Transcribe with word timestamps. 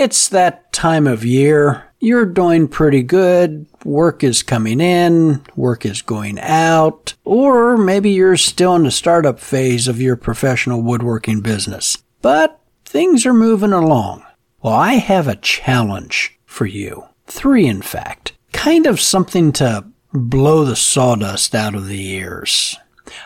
It's 0.00 0.28
that 0.28 0.72
time 0.72 1.08
of 1.08 1.24
year. 1.24 1.82
You're 1.98 2.24
doing 2.24 2.68
pretty 2.68 3.02
good. 3.02 3.66
Work 3.84 4.22
is 4.22 4.44
coming 4.44 4.80
in, 4.80 5.42
work 5.56 5.84
is 5.84 6.02
going 6.02 6.38
out, 6.38 7.14
or 7.24 7.76
maybe 7.76 8.10
you're 8.10 8.36
still 8.36 8.76
in 8.76 8.84
the 8.84 8.92
startup 8.92 9.40
phase 9.40 9.88
of 9.88 10.00
your 10.00 10.14
professional 10.14 10.82
woodworking 10.82 11.40
business. 11.40 11.98
But 12.22 12.60
things 12.84 13.26
are 13.26 13.34
moving 13.34 13.72
along. 13.72 14.24
Well, 14.62 14.74
I 14.74 14.94
have 14.94 15.26
a 15.26 15.34
challenge 15.34 16.38
for 16.46 16.66
you. 16.66 17.08
Three, 17.26 17.66
in 17.66 17.82
fact. 17.82 18.34
Kind 18.52 18.86
of 18.86 19.00
something 19.00 19.50
to 19.54 19.84
blow 20.12 20.64
the 20.64 20.76
sawdust 20.76 21.56
out 21.56 21.74
of 21.74 21.88
the 21.88 22.08
ears. 22.10 22.78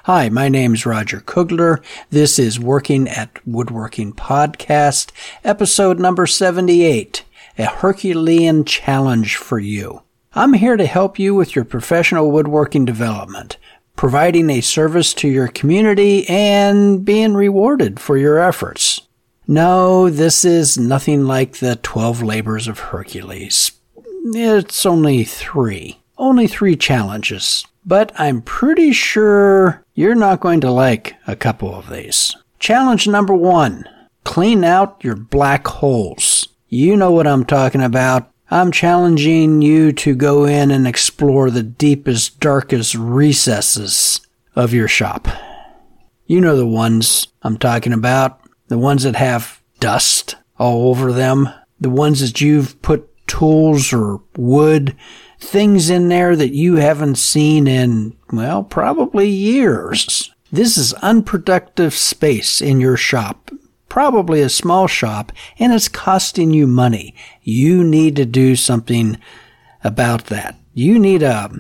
Hi, 0.05 0.29
my 0.29 0.49
name 0.49 0.75
is 0.75 0.87
Roger 0.87 1.21
Kugler. 1.21 1.83
This 2.11 2.39
is 2.39 2.61
Working 2.61 3.09
at 3.09 3.45
Woodworking 3.47 4.13
Podcast, 4.13 5.11
episode 5.45 5.99
number 5.99 6.27
78, 6.27 7.25
a 7.59 7.67
Herculean 7.67 8.65
challenge 8.65 9.37
for 9.37 9.59
you. 9.59 10.03
I'm 10.35 10.55
here 10.55 10.77
to 10.77 10.87
help 10.87 11.19
you 11.19 11.35
with 11.35 11.57
your 11.57 11.65
professional 11.65 12.31
woodworking 12.31 12.85
development, 12.85 13.57
providing 13.97 14.51
a 14.51 14.61
service 14.61 15.13
to 15.15 15.29
your 15.29 15.49
community 15.49 16.29
and 16.29 17.05
being 17.05 17.35
rewarded 17.35 17.99
for 17.99 18.17
your 18.17 18.39
efforts. 18.39 19.03
No, 19.47 20.09
this 20.09 20.45
is 20.45 20.79
nothing 20.79 21.25
like 21.25 21.57
the 21.57 21.77
12 21.77 22.23
labors 22.23 22.69
of 22.69 22.79
Hercules. 22.79 23.73
It's 23.97 24.87
only 24.87 25.25
three. 25.25 25.99
Only 26.17 26.47
three 26.47 26.77
challenges 26.77 27.65
but 27.85 28.13
I'm 28.19 28.43
pretty 28.43 28.93
sure 28.93 29.82
you're 29.95 30.15
not 30.15 30.41
going 30.41 30.61
to 30.63 30.71
like 30.71 31.17
a 31.27 31.37
couple 31.37 31.75
of 31.75 31.91
these. 31.91 32.35
Challenge 32.59 33.09
number 33.09 33.35
one 33.35 33.89
clean 34.25 34.65
out 34.65 35.03
your 35.03 35.17
black 35.17 35.67
holes. 35.67 36.49
You 36.69 36.97
know 36.97 37.11
what 37.11 37.27
I'm 37.27 37.45
talking 37.45 37.83
about. 37.83 38.31
I'm 38.51 38.71
challenging 38.71 39.63
you 39.63 39.93
to 39.93 40.15
go 40.15 40.45
in 40.45 40.71
and 40.71 40.87
explore 40.87 41.51
the 41.51 41.63
deepest, 41.63 42.39
darkest 42.39 42.95
recesses 42.95 44.21
of 44.55 44.73
your 44.73 44.89
shop. 44.89 45.27
You 46.27 46.41
know 46.41 46.57
the 46.57 46.67
ones 46.67 47.27
I'm 47.43 47.59
talking 47.59 47.93
about. 47.93 48.41
The 48.69 48.79
ones 48.79 49.03
that 49.03 49.17
have 49.17 49.61
dust 49.81 50.37
all 50.59 50.89
over 50.89 51.13
them. 51.13 51.49
The 51.81 51.91
ones 51.91 52.21
that 52.21 52.41
you've 52.41 52.81
put 52.83 53.09
tools 53.27 53.93
or 53.93 54.21
wood 54.37 54.97
things 55.43 55.91
in 55.91 56.09
there 56.09 56.37
that 56.37 56.55
you 56.55 56.77
haven't 56.77 57.17
seen 57.17 57.67
in, 57.67 58.17
well, 58.33 58.65
probably 58.65 59.29
years. 59.29 60.33
This 60.51 60.77
is 60.77 60.95
unproductive 60.95 61.95
space 61.95 62.61
in 62.61 62.81
your 62.81 62.97
shop, 62.97 63.51
probably 63.89 64.41
a 64.41 64.49
small 64.49 64.87
shop, 64.87 65.33
and 65.59 65.73
it's 65.73 65.89
costing 65.89 66.53
you 66.53 66.67
money. 66.67 67.15
You 67.43 67.85
need 67.85 68.17
to 68.17 68.25
do 68.25 68.57
something 68.57 69.19
about 69.85 70.27
that. 70.27 70.57
You 70.75 70.99
need 70.99 71.23
a, 71.23 71.51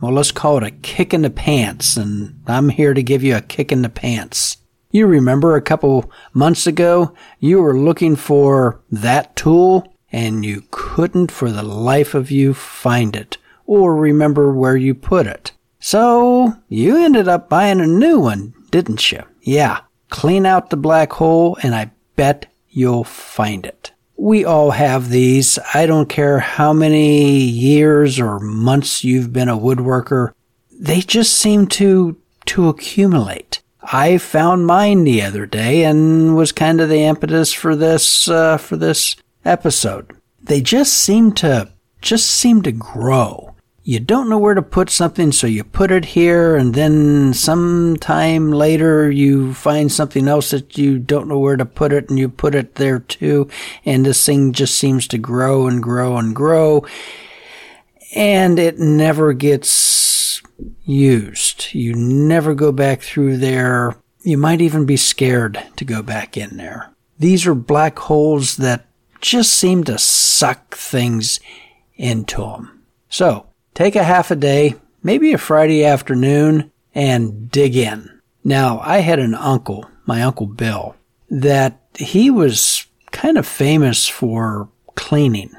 well, 0.00 0.12
let's 0.12 0.32
call 0.32 0.58
it 0.58 0.62
a 0.64 0.70
kick 0.70 1.14
in 1.14 1.22
the 1.22 1.30
pants, 1.30 1.96
and 1.96 2.40
I'm 2.46 2.68
here 2.68 2.94
to 2.94 3.02
give 3.02 3.22
you 3.22 3.36
a 3.36 3.40
kick 3.40 3.72
in 3.72 3.82
the 3.82 3.88
pants. 3.88 4.58
You 4.90 5.06
remember 5.06 5.54
a 5.54 5.62
couple 5.62 6.10
months 6.32 6.66
ago, 6.66 7.14
you 7.38 7.60
were 7.60 7.78
looking 7.78 8.16
for 8.16 8.80
that 8.90 9.36
tool 9.36 9.94
and 10.10 10.44
you 10.44 10.64
couldn't 10.70 11.30
for 11.30 11.50
the 11.50 11.62
life 11.62 12.14
of 12.14 12.30
you 12.30 12.54
find 12.54 13.14
it 13.14 13.36
or 13.66 13.94
remember 13.94 14.52
where 14.52 14.76
you 14.76 14.94
put 14.94 15.26
it. 15.26 15.52
So 15.80 16.54
you 16.68 16.96
ended 16.96 17.28
up 17.28 17.48
buying 17.48 17.80
a 17.80 17.86
new 17.86 18.18
one, 18.18 18.54
didn't 18.70 19.12
you? 19.12 19.22
Yeah. 19.42 19.80
Clean 20.10 20.46
out 20.46 20.70
the 20.70 20.76
black 20.76 21.12
hole 21.12 21.56
and 21.62 21.74
I 21.74 21.90
bet 22.16 22.46
you'll 22.68 23.04
find 23.04 23.64
it. 23.64 23.92
We 24.16 24.44
all 24.44 24.72
have 24.72 25.10
these. 25.10 25.58
I 25.74 25.86
don't 25.86 26.08
care 26.08 26.40
how 26.40 26.72
many 26.72 27.38
years 27.38 28.18
or 28.18 28.40
months 28.40 29.04
you've 29.04 29.32
been 29.32 29.48
a 29.48 29.56
woodworker. 29.56 30.32
They 30.72 31.00
just 31.00 31.34
seem 31.34 31.68
to, 31.68 32.20
to 32.46 32.68
accumulate. 32.68 33.62
I 33.80 34.18
found 34.18 34.66
mine 34.66 35.04
the 35.04 35.22
other 35.22 35.46
day 35.46 35.84
and 35.84 36.36
was 36.36 36.50
kind 36.52 36.80
of 36.80 36.88
the 36.88 37.04
impetus 37.04 37.52
for 37.52 37.76
this, 37.76 38.28
uh, 38.28 38.56
for 38.56 38.76
this 38.76 39.14
episode. 39.44 40.16
They 40.42 40.60
just 40.60 40.94
seem 40.94 41.32
to, 41.34 41.72
just 42.02 42.28
seem 42.28 42.62
to 42.62 42.72
grow. 42.72 43.54
You 43.88 44.00
don't 44.00 44.28
know 44.28 44.36
where 44.36 44.52
to 44.52 44.60
put 44.60 44.90
something, 44.90 45.32
so 45.32 45.46
you 45.46 45.64
put 45.64 45.90
it 45.90 46.04
here, 46.04 46.56
and 46.56 46.74
then 46.74 47.32
sometime 47.32 48.52
later 48.52 49.10
you 49.10 49.54
find 49.54 49.90
something 49.90 50.28
else 50.28 50.50
that 50.50 50.76
you 50.76 50.98
don't 50.98 51.26
know 51.26 51.38
where 51.38 51.56
to 51.56 51.64
put 51.64 51.94
it, 51.94 52.10
and 52.10 52.18
you 52.18 52.28
put 52.28 52.54
it 52.54 52.74
there 52.74 52.98
too, 52.98 53.48
and 53.86 54.04
this 54.04 54.26
thing 54.26 54.52
just 54.52 54.76
seems 54.76 55.08
to 55.08 55.16
grow 55.16 55.66
and 55.66 55.82
grow 55.82 56.18
and 56.18 56.36
grow, 56.36 56.84
and 58.14 58.58
it 58.58 58.78
never 58.78 59.32
gets 59.32 60.42
used. 60.84 61.72
You 61.72 61.94
never 61.94 62.54
go 62.54 62.72
back 62.72 63.00
through 63.00 63.38
there. 63.38 63.96
You 64.22 64.36
might 64.36 64.60
even 64.60 64.84
be 64.84 64.98
scared 64.98 65.62
to 65.76 65.86
go 65.86 66.02
back 66.02 66.36
in 66.36 66.58
there. 66.58 66.90
These 67.18 67.46
are 67.46 67.54
black 67.54 67.98
holes 67.98 68.58
that 68.58 68.84
just 69.22 69.52
seem 69.52 69.82
to 69.84 69.96
suck 69.96 70.76
things 70.76 71.40
into 71.96 72.42
them. 72.42 72.82
So, 73.08 73.47
take 73.78 73.94
a 73.94 74.02
half 74.02 74.32
a 74.32 74.36
day, 74.36 74.74
maybe 75.04 75.32
a 75.32 75.38
Friday 75.38 75.84
afternoon, 75.84 76.72
and 76.96 77.48
dig 77.48 77.76
in. 77.76 78.20
Now, 78.42 78.80
I 78.80 78.98
had 78.98 79.20
an 79.20 79.36
uncle, 79.36 79.88
my 80.04 80.20
uncle 80.22 80.46
Bill, 80.46 80.96
that 81.30 81.78
he 81.94 82.28
was 82.28 82.86
kind 83.12 83.38
of 83.38 83.46
famous 83.46 84.08
for 84.08 84.68
cleaning. 84.96 85.52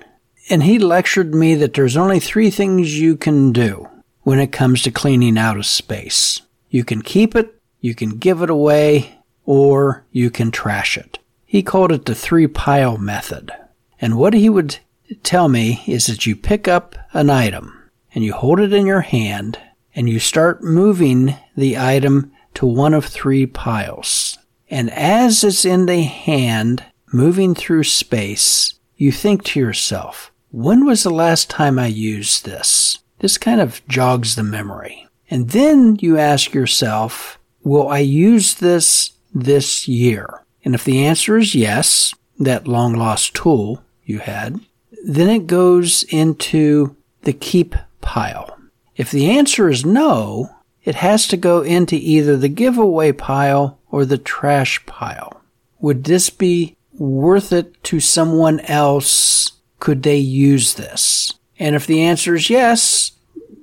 And 0.50 0.63
he 0.63 0.80
lectured 0.80 1.34
me 1.34 1.56
that 1.56 1.75
there's 1.75 1.96
only 1.96 2.19
three 2.19 2.50
things 2.50 3.00
you 3.00 3.16
can 3.16 3.53
do 3.53 3.88
when 4.24 4.40
it 4.40 4.51
comes 4.51 4.81
to 4.81 4.91
cleaning 4.91 5.38
out 5.38 5.57
a 5.57 5.63
space. 5.63 6.41
You 6.69 6.84
can 6.84 7.01
keep 7.01 7.38
it, 7.38 7.56
you 7.80 7.96
can 7.96 8.18
give 8.18 8.41
it 8.41 8.50
away, 8.50 9.18
or 9.46 10.03
you 10.12 10.30
can 10.30 10.51
trash 10.51 10.97
it. 10.97 11.19
He 11.46 11.63
called 11.63 11.94
it 11.94 12.03
the 12.03 12.16
three 12.16 12.47
pile 12.47 12.97
method. 12.97 13.53
And 14.01 14.18
what 14.18 14.34
he 14.34 14.50
would 14.50 14.80
tell 15.24 15.47
me 15.47 15.84
is 15.88 16.07
that 16.07 16.25
you 16.25 16.36
pick 16.36 16.68
up 16.68 16.97
an 17.13 17.30
item 17.30 17.78
and 18.13 18.23
you 18.23 18.33
hold 18.33 18.59
it 18.59 18.73
in 18.73 18.85
your 18.85 19.01
hand 19.01 19.59
and 19.95 20.09
you 20.09 20.19
start 20.19 20.63
moving 20.63 21.35
the 21.55 21.77
item 21.77 22.31
to 22.55 22.65
one 22.65 22.93
of 22.93 23.05
three 23.05 23.45
piles. 23.45 24.37
And 24.69 24.91
as 24.91 25.43
it's 25.43 25.65
in 25.65 25.85
the 25.85 26.01
hand, 26.01 26.83
moving 27.11 27.55
through 27.55 27.83
space, 27.83 28.75
you 28.95 29.11
think 29.11 29.43
to 29.45 29.59
yourself, 29.59 30.31
when 30.51 30.85
was 30.85 31.03
the 31.03 31.09
last 31.09 31.49
time 31.49 31.79
I 31.79 31.87
used 31.87 32.45
this? 32.45 32.99
This 33.19 33.37
kind 33.37 33.61
of 33.61 33.85
jogs 33.87 34.35
the 34.35 34.43
memory. 34.43 35.07
And 35.29 35.49
then 35.49 35.97
you 36.01 36.17
ask 36.17 36.53
yourself, 36.53 37.39
will 37.63 37.89
I 37.89 37.99
use 37.99 38.55
this 38.55 39.13
this 39.33 39.87
year? 39.87 40.43
And 40.65 40.73
if 40.73 40.83
the 40.83 41.05
answer 41.05 41.37
is 41.37 41.55
yes, 41.55 42.13
that 42.39 42.67
long 42.67 42.93
lost 42.93 43.35
tool 43.35 43.83
you 44.03 44.19
had, 44.19 44.59
then 45.03 45.29
it 45.29 45.47
goes 45.47 46.03
into 46.03 46.95
the 47.21 47.33
keep 47.33 47.75
pile. 48.01 48.57
If 48.95 49.11
the 49.11 49.29
answer 49.29 49.69
is 49.69 49.85
no, 49.85 50.49
it 50.83 50.95
has 50.95 51.27
to 51.27 51.37
go 51.37 51.61
into 51.61 51.95
either 51.95 52.35
the 52.35 52.49
giveaway 52.49 53.11
pile 53.11 53.79
or 53.91 54.05
the 54.05 54.17
trash 54.17 54.85
pile. 54.85 55.41
Would 55.79 56.03
this 56.03 56.29
be 56.29 56.75
worth 56.93 57.53
it 57.53 57.81
to 57.85 57.99
someone 57.99 58.59
else? 58.61 59.53
Could 59.79 60.03
they 60.03 60.17
use 60.17 60.73
this? 60.73 61.33
And 61.57 61.75
if 61.75 61.88
the 61.88 62.01
answer 62.01 62.35
is 62.35 62.49
yes, 62.49 63.11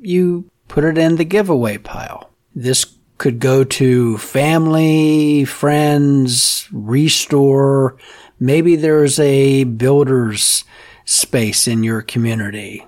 you 0.00 0.50
put 0.68 0.84
it 0.84 0.98
in 0.98 1.16
the 1.16 1.24
giveaway 1.24 1.78
pile. 1.78 2.30
This 2.54 2.86
could 3.18 3.38
go 3.38 3.64
to 3.64 4.18
family, 4.18 5.44
friends, 5.44 6.68
ReStore. 6.72 7.98
Maybe 8.38 8.76
there's 8.76 9.18
a 9.18 9.64
builder's 9.64 10.64
space 11.04 11.66
in 11.66 11.82
your 11.82 12.02
community 12.02 12.84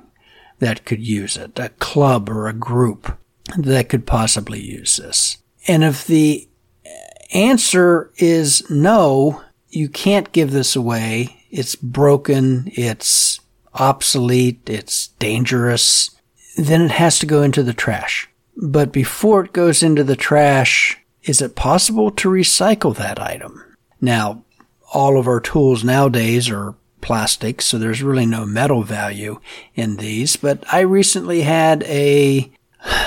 that 0.58 0.84
could 0.84 1.06
use 1.06 1.36
it, 1.36 1.58
a 1.58 1.68
club 1.70 2.28
or 2.28 2.48
a 2.48 2.52
group 2.52 3.16
that 3.56 3.88
could 3.88 4.06
possibly 4.06 4.60
use 4.60 4.96
this. 4.96 5.38
And 5.66 5.84
if 5.84 6.06
the 6.06 6.48
answer 7.32 8.10
is 8.16 8.68
no, 8.70 9.42
you 9.68 9.88
can't 9.88 10.32
give 10.32 10.50
this 10.50 10.74
away. 10.76 11.44
It's 11.50 11.74
broken. 11.74 12.70
It's 12.74 13.40
obsolete. 13.74 14.68
It's 14.68 15.08
dangerous. 15.18 16.10
Then 16.56 16.82
it 16.82 16.90
has 16.92 17.18
to 17.20 17.26
go 17.26 17.42
into 17.42 17.62
the 17.62 17.74
trash. 17.74 18.28
But 18.56 18.92
before 18.92 19.44
it 19.44 19.52
goes 19.52 19.82
into 19.82 20.02
the 20.02 20.16
trash, 20.16 20.98
is 21.22 21.40
it 21.40 21.54
possible 21.54 22.10
to 22.12 22.28
recycle 22.28 22.96
that 22.96 23.20
item? 23.20 23.62
Now, 24.00 24.44
all 24.92 25.18
of 25.18 25.28
our 25.28 25.40
tools 25.40 25.84
nowadays 25.84 26.50
are 26.50 26.74
plastic, 27.00 27.62
so 27.62 27.78
there's 27.78 28.02
really 28.02 28.26
no 28.26 28.46
metal 28.46 28.82
value 28.82 29.40
in 29.74 29.96
these. 29.96 30.36
But 30.36 30.64
I 30.72 30.80
recently 30.80 31.42
had 31.42 31.82
a 31.84 32.50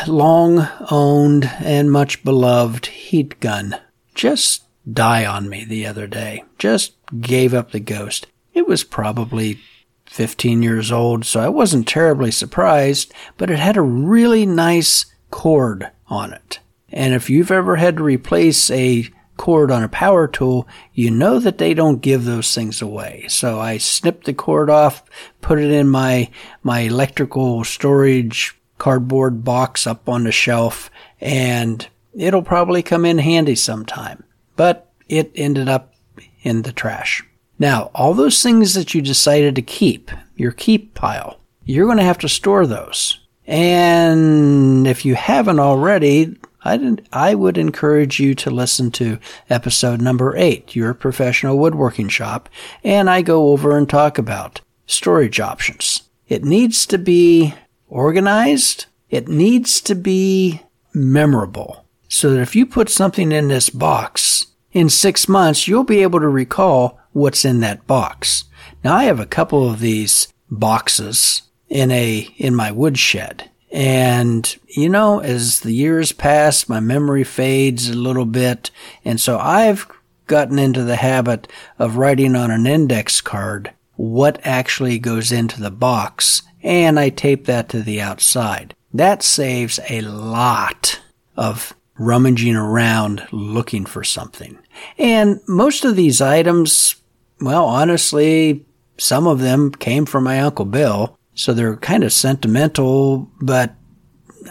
long 0.08 0.68
owned 0.90 1.50
and 1.60 1.92
much 1.92 2.24
beloved 2.24 2.88
heat 2.88 3.40
gun 3.40 3.78
just 4.16 4.64
die 4.92 5.26
on 5.26 5.50
me 5.50 5.64
the 5.64 5.86
other 5.86 6.08
day. 6.08 6.44
Just 6.58 6.94
gave 7.20 7.54
up 7.54 7.72
the 7.72 7.80
ghost. 7.80 8.28
It 8.54 8.68
was 8.68 8.84
probably 8.84 9.60
15 10.06 10.62
years 10.62 10.92
old, 10.92 11.26
so 11.26 11.40
I 11.40 11.50
wasn't 11.50 11.88
terribly 11.88 12.32
surprised, 12.32 13.14
but 13.38 13.50
it 13.50 13.60
had 13.60 13.78
a 13.78 13.82
really 13.82 14.46
nice 14.46 15.06
cord 15.30 15.90
on 16.08 16.34
it. 16.34 16.60
And 16.92 17.14
if 17.14 17.30
you've 17.30 17.52
ever 17.52 17.78
had 17.78 17.98
to 17.98 18.04
replace 18.04 18.70
a 18.70 19.08
cord 19.42 19.72
on 19.72 19.82
a 19.82 19.90
power 19.90 20.28
tool, 20.28 20.68
you 20.94 21.10
know 21.10 21.40
that 21.40 21.58
they 21.58 21.74
don't 21.74 22.04
give 22.04 22.26
those 22.26 22.54
things 22.54 22.80
away. 22.80 23.26
So 23.28 23.60
I 23.60 23.80
snipped 23.80 24.26
the 24.26 24.36
cord 24.36 24.70
off, 24.70 25.04
put 25.42 25.58
it 25.58 25.72
in 25.72 25.90
my, 25.90 26.30
my 26.62 26.82
electrical 26.82 27.64
storage 27.64 28.56
cardboard 28.78 29.44
box 29.44 29.88
up 29.88 30.08
on 30.08 30.26
the 30.26 30.32
shelf, 30.32 30.92
and 31.20 31.88
it'll 32.14 32.44
probably 32.44 32.84
come 32.84 33.04
in 33.04 33.18
handy 33.18 33.56
sometime. 33.56 34.24
But 34.56 34.92
it 35.10 35.32
ended 35.34 35.68
up 35.68 35.96
in 36.44 36.62
the 36.62 36.72
trash. 36.72 37.24
Now, 37.58 37.90
all 37.96 38.14
those 38.14 38.44
things 38.44 38.76
that 38.76 38.94
you 38.94 39.02
decided 39.02 39.56
to 39.56 39.64
keep, 39.64 40.12
your 40.36 40.52
keep 40.52 40.94
pile, 40.94 41.40
you're 41.66 41.88
going 41.88 41.98
to 41.98 42.04
have 42.04 42.20
to 42.20 42.30
store 42.30 42.68
those. 42.68 43.20
And 43.48 44.86
if 44.86 45.04
you 45.04 45.16
haven't 45.16 45.60
already, 45.60 46.38
I, 46.64 46.98
I 47.12 47.36
would 47.36 47.58
encourage 47.58 48.20
you 48.20 48.36
to 48.36 48.52
listen 48.52 48.92
to 48.92 49.18
episode 49.50 50.02
number 50.02 50.36
eight, 50.38 50.76
Your 50.76 50.94
Professional 50.94 51.58
Woodworking 51.58 52.10
Shop, 52.10 52.50
and 52.84 53.10
I 53.10 53.22
go 53.22 53.50
over 53.50 53.78
and 53.78 53.90
talk 53.90 54.18
about 54.18 54.62
storage 54.86 55.40
options. 55.40 56.04
It 56.28 56.44
needs 56.44 56.86
to 56.88 56.98
be 56.98 57.56
organized. 57.88 58.86
It 59.10 59.28
needs 59.28 59.82
to 59.82 59.96
be 59.96 60.62
memorable. 60.94 61.86
So 62.08 62.32
that 62.32 62.42
if 62.42 62.56
you 62.56 62.66
put 62.66 62.90
something 62.90 63.32
in 63.32 63.48
this 63.48 63.70
box, 63.70 64.48
in 64.72 64.90
six 64.90 65.28
months, 65.28 65.68
you'll 65.68 65.84
be 65.84 66.02
able 66.02 66.20
to 66.20 66.28
recall 66.28 67.00
what's 67.12 67.44
in 67.44 67.60
that 67.62 67.88
box. 67.88 68.46
Now 68.84 68.96
I 68.96 69.04
have 69.06 69.20
a 69.20 69.26
couple 69.26 69.70
of 69.70 69.80
these 69.80 70.28
boxes 70.50 71.44
in 71.68 71.92
a, 71.92 72.34
in 72.38 72.56
my 72.56 72.72
woodshed. 72.72 73.51
And, 73.72 74.54
you 74.68 74.90
know, 74.90 75.20
as 75.20 75.62
the 75.62 75.72
years 75.72 76.12
pass, 76.12 76.68
my 76.68 76.80
memory 76.80 77.24
fades 77.24 77.90
a 77.90 77.96
little 77.96 78.26
bit. 78.26 78.72
And 79.06 79.20
so 79.20 79.38
I've 79.38 79.88
gotten 80.28 80.60
into 80.60 80.84
the 80.84 80.98
habit 80.98 81.48
of 81.80 81.98
writing 81.98 82.36
on 82.36 82.52
an 82.52 82.68
index 82.68 83.22
card 83.22 83.72
what 83.96 84.40
actually 84.44 85.00
goes 85.00 85.32
into 85.32 85.62
the 85.62 85.72
box. 85.72 86.42
And 86.64 87.00
I 87.00 87.10
tape 87.10 87.46
that 87.46 87.70
to 87.70 87.82
the 87.82 88.02
outside. 88.02 88.76
That 88.94 89.24
saves 89.24 89.80
a 89.90 90.02
lot 90.02 91.00
of 91.38 91.74
rummaging 91.98 92.56
around 92.56 93.28
looking 93.32 93.86
for 93.86 94.04
something. 94.04 94.58
And 94.98 95.40
most 95.48 95.86
of 95.86 95.96
these 95.96 96.20
items 96.20 96.96
well, 97.42 97.66
honestly, 97.66 98.66
some 98.98 99.28
of 99.28 99.40
them 99.40 99.72
came 99.72 100.06
from 100.06 100.24
my 100.24 100.40
Uncle 100.40 100.66
Bill, 100.66 101.18
so 101.42 101.54
they're 101.54 101.76
kind 101.76 102.04
of 102.04 102.14
sentimental, 102.14 103.28
but 103.42 103.74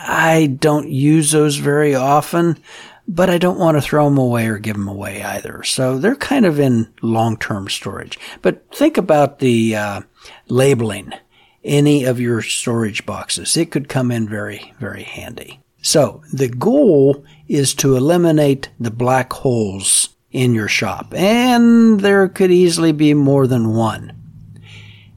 I 0.00 0.56
don't 0.58 0.88
use 0.88 1.30
those 1.30 1.54
very 1.54 1.94
often, 1.94 2.58
but 3.06 3.30
I 3.30 3.38
don't 3.38 3.60
want 3.60 3.76
to 3.76 3.80
throw 3.80 4.06
them 4.06 4.18
away 4.18 4.48
or 4.48 4.58
give 4.58 4.74
them 4.74 4.88
away 4.88 5.22
either. 5.22 5.62
So 5.62 5.98
they're 5.98 6.16
kind 6.16 6.44
of 6.44 6.58
in 6.58 6.92
long-term 7.00 7.68
storage. 7.68 8.18
But 8.42 8.74
think 8.74 8.96
about 8.96 9.38
the 9.38 9.76
uh, 9.76 10.00
labeling 10.48 11.12
any 11.62 12.02
of 12.02 12.18
your 12.18 12.42
storage 12.42 13.06
boxes. 13.06 13.56
It 13.56 13.70
could 13.70 13.88
come 13.88 14.10
in 14.10 14.28
very, 14.28 14.74
very 14.80 15.04
handy. 15.04 15.60
So 15.82 16.22
the 16.32 16.48
goal 16.48 17.24
is 17.46 17.72
to 17.74 17.94
eliminate 17.94 18.68
the 18.80 18.90
black 18.90 19.32
holes 19.32 20.08
in 20.32 20.54
your 20.54 20.68
shop, 20.68 21.14
and 21.14 22.00
there 22.00 22.28
could 22.28 22.50
easily 22.50 22.90
be 22.90 23.14
more 23.14 23.46
than 23.46 23.74
one. 23.74 24.19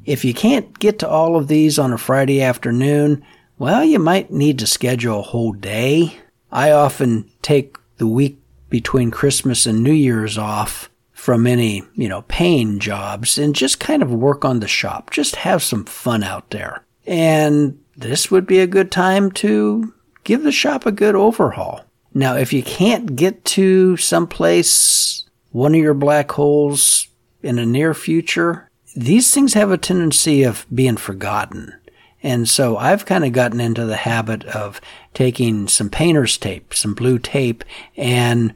If 0.06 0.26
you 0.26 0.34
can't 0.34 0.78
get 0.80 1.00
to 1.00 1.10
all 1.10 1.36
of 1.36 1.48
these 1.48 1.80
on 1.80 1.94
a 1.94 1.98
Friday 1.98 2.42
afternoon, 2.42 3.24
well, 3.58 3.84
you 3.84 4.00
might 4.00 4.32
need 4.32 4.60
to 4.60 4.68
schedule 4.68 5.20
a 5.20 5.24
whole 5.24 5.54
day. 5.54 6.18
I 6.52 6.72
often 6.72 7.30
take 7.42 7.78
the 7.98 8.08
week 8.08 8.40
between 8.70 9.12
Christmas 9.12 9.66
and 9.66 9.82
New 9.82 9.94
Year's 9.94 10.38
off 10.38 10.90
from 11.14 11.48
any, 11.48 11.84
you 11.94 12.10
know, 12.10 12.24
paying 12.24 12.80
jobs 12.80 13.38
and 13.38 13.56
just 13.56 13.80
kind 13.80 14.04
of 14.04 14.12
work 14.12 14.44
on 14.44 14.60
the 14.60 14.68
shop. 14.68 15.12
Just 15.12 15.38
have 15.38 15.64
some 15.64 15.86
fun 15.86 16.24
out 16.24 16.50
there. 16.50 16.84
And 17.06 17.80
this 17.96 18.30
would 18.30 18.46
be 18.46 18.60
a 18.60 18.68
good 18.68 18.92
time 18.92 19.32
to 19.34 19.94
give 20.24 20.44
the 20.44 20.52
shop 20.52 20.86
a 20.86 20.92
good 20.92 21.16
overhaul. 21.16 21.86
Now, 22.14 22.36
if 22.36 22.52
you 22.52 22.62
can't 22.62 23.16
get 23.16 23.46
to 23.46 23.96
someplace, 23.98 25.24
one 25.52 25.74
of 25.74 25.82
your 25.82 25.94
black 25.94 26.32
holes 26.32 27.08
in 27.42 27.56
the 27.56 27.66
near 27.66 27.94
future, 27.94 28.70
these 28.96 29.34
things 29.34 29.54
have 29.54 29.72
a 29.72 29.78
tendency 29.78 30.44
of 30.44 30.66
being 30.74 30.98
forgotten. 30.98 31.74
And 32.22 32.48
so 32.48 32.78
I've 32.78 33.06
kind 33.06 33.26
of 33.26 33.34
gotten 33.34 33.60
into 33.60 33.86
the 33.86 33.98
habit 33.98 34.46
of 34.46 34.80
taking 35.14 35.68
some 35.68 35.90
painter's 35.90 36.38
tape, 36.38 36.74
some 36.74 36.94
blue 36.94 37.20
tape, 37.20 37.64
and 37.98 38.54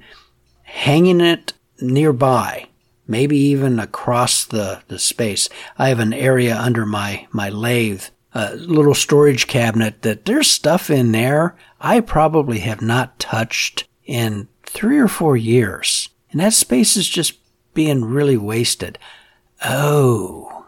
hanging 0.64 1.20
it 1.20 1.54
nearby, 1.82 2.68
maybe 3.08 3.38
even 3.38 3.80
across 3.80 4.46
the, 4.46 4.82
the 4.88 5.00
space. 5.00 5.50
I 5.78 5.90
have 5.90 6.00
an 6.00 6.14
area 6.14 6.58
under 6.58 6.86
my, 6.86 7.28
my 7.32 7.50
lathe 7.50 8.04
a 8.34 8.56
little 8.56 8.94
storage 8.94 9.48
cabinet 9.48 10.04
that 10.04 10.26
there's 10.26 10.50
stuff 10.50 10.92
in 10.92 11.12
there 11.12 11.56
I 11.82 12.02
probably 12.02 12.60
have 12.60 12.82
not 12.82 13.20
touched 13.20 13.88
in 14.06 14.48
three 14.64 15.00
or 15.00 15.08
four 15.08 15.36
years. 15.36 16.10
And 16.32 16.40
that 16.42 16.54
space 16.54 16.98
is 16.98 17.08
just 17.08 17.34
being 17.74 18.06
really 18.06 18.38
wasted. 18.38 19.00
Oh, 19.66 20.66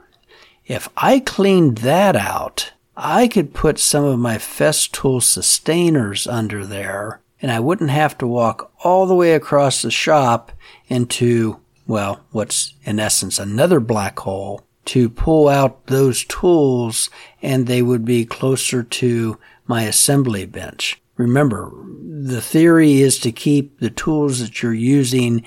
if 0.65 0.89
I 0.97 1.19
cleaned 1.19 1.79
that 1.79 2.15
out, 2.15 2.73
I 2.95 3.27
could 3.27 3.53
put 3.53 3.79
some 3.79 4.03
of 4.03 4.19
my 4.19 4.37
Festool 4.37 5.21
Systainers 5.21 6.31
under 6.31 6.65
there 6.65 7.21
and 7.41 7.51
I 7.51 7.59
wouldn't 7.59 7.91
have 7.91 8.17
to 8.17 8.27
walk 8.27 8.71
all 8.83 9.05
the 9.05 9.15
way 9.15 9.33
across 9.33 9.81
the 9.81 9.91
shop 9.91 10.51
into, 10.87 11.59
well, 11.87 12.21
what's 12.31 12.73
in 12.83 12.99
essence 12.99 13.39
another 13.39 13.79
black 13.79 14.19
hole 14.19 14.61
to 14.85 15.09
pull 15.09 15.47
out 15.47 15.85
those 15.87 16.25
tools 16.25 17.09
and 17.41 17.67
they 17.67 17.81
would 17.81 18.03
be 18.03 18.25
closer 18.25 18.83
to 18.83 19.39
my 19.67 19.83
assembly 19.83 20.45
bench. 20.45 21.01
Remember, 21.15 21.71
the 22.01 22.41
theory 22.41 23.01
is 23.01 23.19
to 23.19 23.31
keep 23.31 23.79
the 23.79 23.89
tools 23.89 24.39
that 24.39 24.61
you're 24.61 24.73
using 24.73 25.43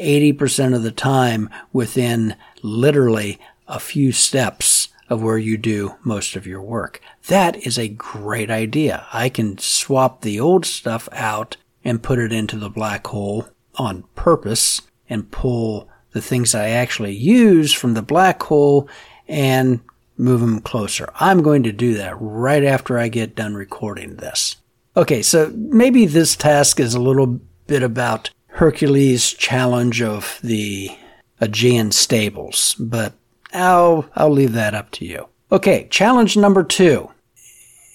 80% 0.00 0.74
of 0.74 0.82
the 0.82 0.92
time 0.92 1.50
within 1.72 2.36
literally 2.66 3.38
a 3.68 3.80
few 3.80 4.12
steps 4.12 4.88
of 5.08 5.22
where 5.22 5.38
you 5.38 5.56
do 5.56 5.94
most 6.02 6.36
of 6.36 6.46
your 6.46 6.60
work. 6.60 7.00
That 7.28 7.56
is 7.66 7.78
a 7.78 7.88
great 7.88 8.50
idea. 8.50 9.06
I 9.12 9.28
can 9.28 9.58
swap 9.58 10.20
the 10.20 10.40
old 10.40 10.66
stuff 10.66 11.08
out 11.12 11.56
and 11.84 12.02
put 12.02 12.18
it 12.18 12.32
into 12.32 12.56
the 12.58 12.68
black 12.68 13.06
hole 13.06 13.48
on 13.76 14.04
purpose 14.14 14.82
and 15.08 15.30
pull 15.30 15.88
the 16.12 16.20
things 16.20 16.54
I 16.54 16.70
actually 16.70 17.14
use 17.14 17.72
from 17.72 17.94
the 17.94 18.02
black 18.02 18.42
hole 18.42 18.88
and 19.28 19.80
move 20.16 20.40
them 20.40 20.60
closer. 20.60 21.08
I'm 21.20 21.42
going 21.42 21.62
to 21.64 21.72
do 21.72 21.94
that 21.94 22.16
right 22.18 22.64
after 22.64 22.98
I 22.98 23.08
get 23.08 23.36
done 23.36 23.54
recording 23.54 24.16
this. 24.16 24.56
Okay, 24.96 25.22
so 25.22 25.52
maybe 25.54 26.06
this 26.06 26.34
task 26.34 26.80
is 26.80 26.94
a 26.94 27.00
little 27.00 27.40
bit 27.66 27.82
about 27.82 28.30
Hercules' 28.46 29.32
challenge 29.32 30.00
of 30.00 30.40
the 30.42 30.90
Augean 31.40 31.92
stables, 31.92 32.74
but 32.78 33.14
I'll, 33.52 34.08
I'll 34.14 34.30
leave 34.30 34.52
that 34.52 34.74
up 34.74 34.90
to 34.92 35.04
you. 35.06 35.28
Okay, 35.50 35.86
challenge 35.90 36.36
number 36.36 36.64
two. 36.64 37.10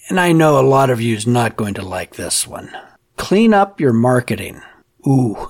And 0.08 0.18
I 0.18 0.32
know 0.32 0.58
a 0.58 0.66
lot 0.66 0.90
of 0.90 1.00
you 1.00 1.16
is 1.16 1.26
not 1.26 1.56
going 1.56 1.74
to 1.74 1.82
like 1.82 2.16
this 2.16 2.46
one. 2.46 2.70
Clean 3.16 3.54
up 3.54 3.80
your 3.80 3.92
marketing. 3.92 4.60
Ooh. 5.06 5.48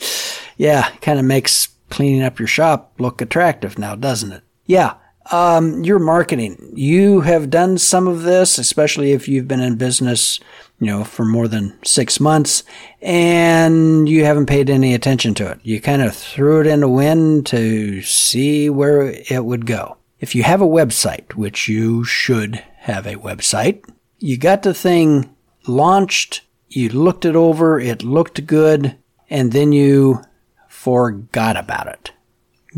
yeah, 0.56 0.90
kind 1.00 1.18
of 1.18 1.24
makes 1.24 1.68
cleaning 1.90 2.22
up 2.22 2.38
your 2.38 2.48
shop 2.48 2.94
look 2.98 3.20
attractive 3.20 3.78
now, 3.78 3.94
doesn't 3.94 4.32
it? 4.32 4.42
Yeah. 4.66 4.94
Um, 5.32 5.82
your 5.84 5.98
marketing. 5.98 6.72
You 6.74 7.22
have 7.22 7.48
done 7.48 7.78
some 7.78 8.06
of 8.06 8.22
this, 8.22 8.58
especially 8.58 9.12
if 9.12 9.26
you've 9.26 9.48
been 9.48 9.60
in 9.60 9.76
business, 9.76 10.38
you 10.80 10.86
know, 10.86 11.02
for 11.04 11.24
more 11.24 11.48
than 11.48 11.78
six 11.82 12.20
months 12.20 12.62
and 13.00 14.08
you 14.08 14.24
haven't 14.24 14.46
paid 14.46 14.68
any 14.68 14.94
attention 14.94 15.34
to 15.34 15.50
it. 15.50 15.60
You 15.62 15.80
kind 15.80 16.02
of 16.02 16.14
threw 16.14 16.60
it 16.60 16.66
in 16.66 16.80
the 16.80 16.88
wind 16.88 17.46
to 17.46 18.02
see 18.02 18.68
where 18.68 19.14
it 19.30 19.44
would 19.44 19.66
go. 19.66 19.96
If 20.20 20.34
you 20.34 20.42
have 20.42 20.60
a 20.60 20.66
website, 20.66 21.34
which 21.34 21.68
you 21.68 22.04
should 22.04 22.62
have 22.78 23.06
a 23.06 23.16
website, 23.16 23.84
you 24.18 24.36
got 24.36 24.62
the 24.62 24.74
thing 24.74 25.34
launched, 25.66 26.42
you 26.68 26.88
looked 26.88 27.24
it 27.24 27.36
over, 27.36 27.78
it 27.78 28.02
looked 28.02 28.46
good, 28.46 28.96
and 29.30 29.52
then 29.52 29.72
you 29.72 30.22
forgot 30.68 31.56
about 31.56 31.88
it. 31.88 32.12